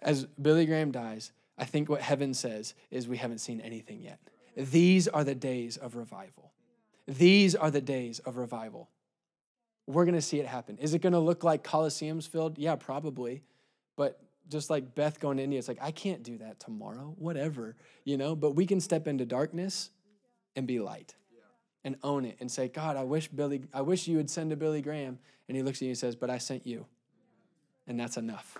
[0.00, 4.18] As Billy Graham dies, I think what heaven says is we haven't seen anything yet.
[4.56, 6.52] These are the days of revival.
[7.06, 8.88] These are the days of revival.
[9.86, 10.78] We're going to see it happen.
[10.78, 12.58] Is it going to look like Coliseums filled?
[12.58, 13.42] Yeah, probably.
[13.96, 17.76] But just like Beth going to India, it's like, I can't do that tomorrow, whatever,
[18.04, 18.34] you know?
[18.34, 19.90] But we can step into darkness
[20.56, 21.14] and be light
[21.86, 24.56] and own it and say, God, I wish Billy, I wish you would send to
[24.56, 25.18] Billy Graham.
[25.48, 26.84] And he looks at you and says, But I sent you.
[27.86, 28.58] And that's enough.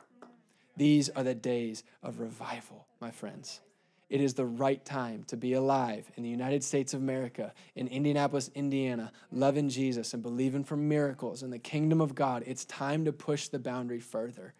[0.77, 3.61] These are the days of revival, my friends.
[4.09, 7.89] It is the right time to be alive in the United States of America, in
[7.89, 12.45] Indianapolis, Indiana, loving Jesus and believing for miracles in the kingdom of God.
[12.47, 14.55] It's time to push the boundary further.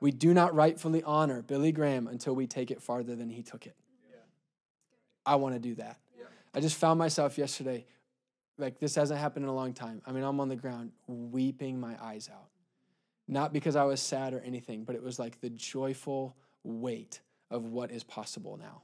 [0.00, 3.66] We do not rightfully honor Billy Graham until we take it farther than he took
[3.66, 3.76] it.
[5.26, 5.98] I want to do that.
[6.54, 7.84] I just found myself yesterday,
[8.58, 10.02] like this hasn't happened in a long time.
[10.06, 12.48] I mean, I'm on the ground weeping my eyes out.
[13.28, 17.64] Not because I was sad or anything, but it was like the joyful weight of
[17.64, 18.82] what is possible now.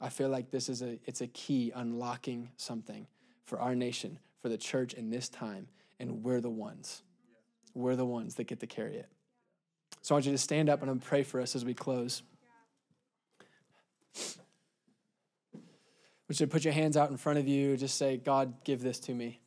[0.00, 3.06] I feel like this is a it's a key unlocking something
[3.44, 5.68] for our nation, for the church in this time,
[6.00, 7.02] and we're the ones.
[7.74, 9.08] We're the ones that get to carry it.
[10.02, 12.22] So I want you to stand up and I'm pray for us as we close.
[16.34, 18.98] Would you put your hands out in front of you, just say, God, give this
[18.98, 19.38] to me.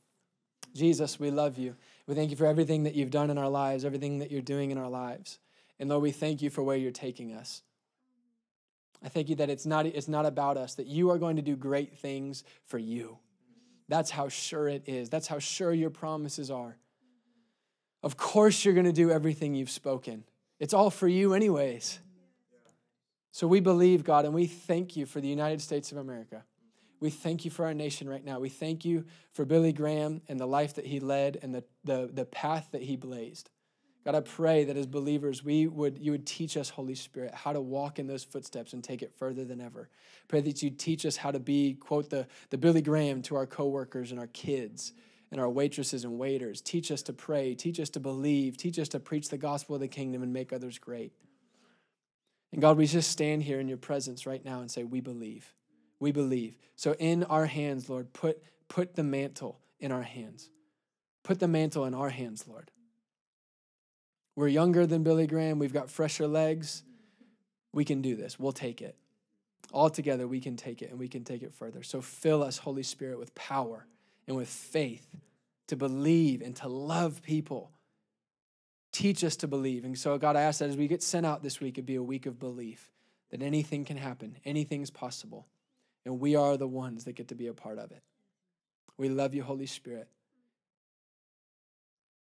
[0.73, 1.75] Jesus, we love you.
[2.07, 4.71] We thank you for everything that you've done in our lives, everything that you're doing
[4.71, 5.37] in our lives.
[5.79, 7.61] And Lord, we thank you for where you're taking us.
[9.03, 11.41] I thank you that it's not, it's not about us, that you are going to
[11.41, 13.17] do great things for you.
[13.89, 15.09] That's how sure it is.
[15.09, 16.77] That's how sure your promises are.
[18.01, 20.23] Of course, you're going to do everything you've spoken.
[20.57, 21.99] It's all for you, anyways.
[23.33, 26.45] So we believe, God, and we thank you for the United States of America.
[26.99, 28.39] We thank you for our nation right now.
[28.39, 32.09] We thank you for Billy Graham and the life that he led and the, the,
[32.11, 33.49] the path that he blazed.
[34.03, 37.51] God, I pray that as believers, we would, you would teach us, Holy Spirit, how
[37.51, 39.89] to walk in those footsteps and take it further than ever.
[40.29, 43.45] Pray that you teach us how to be, quote, the, the Billy Graham to our
[43.45, 44.93] coworkers and our kids
[45.29, 46.61] and our waitresses and waiters.
[46.61, 47.53] Teach us to pray.
[47.53, 48.55] Teach us to believe.
[48.55, 51.11] Teach us to preach the gospel of the kingdom and make others great.
[52.53, 55.53] And God, we just stand here in your presence right now and say, We believe.
[55.99, 56.57] We believe.
[56.75, 60.49] So in our hands, Lord, put, put the mantle in our hands.
[61.23, 62.71] Put the mantle in our hands, Lord.
[64.35, 65.57] We're younger than Billy Graham.
[65.57, 66.83] We've got fresher legs.
[67.73, 68.39] We can do this.
[68.39, 68.95] We'll take it.
[69.73, 71.83] All together, we can take it and we can take it further.
[71.83, 73.85] So fill us, Holy Spirit, with power
[74.27, 75.07] and with faith
[75.67, 77.71] to believe and to love people.
[78.91, 79.83] Teach us to believe.
[79.83, 81.95] And so, God, I ask that as we get sent out this week, it'd be
[81.95, 82.91] a week of belief
[83.31, 85.47] that anything can happen, anything's possible.
[86.07, 88.01] And we are the ones that get to be a part of it.
[88.97, 90.07] We love you, Holy Spirit.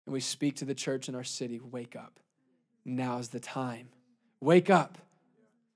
[0.07, 2.21] And we speak to the church in our city wake up.
[2.85, 3.89] Now's the time.
[4.41, 4.97] Wake up.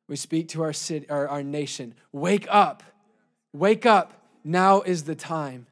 [0.06, 1.92] We speak to our city, our, our nation.
[2.12, 2.84] Wake up.
[3.52, 4.12] Wake up.
[4.44, 5.66] Now is the time.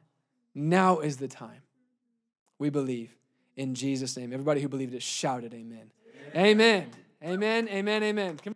[0.53, 1.61] Now is the time.
[2.59, 3.15] We believe
[3.55, 4.33] in Jesus' name.
[4.33, 5.91] Everybody who believed it shouted amen.
[6.35, 6.89] Amen.
[7.23, 7.69] Amen.
[7.69, 8.03] Amen.
[8.03, 8.03] Amen.
[8.03, 8.55] amen.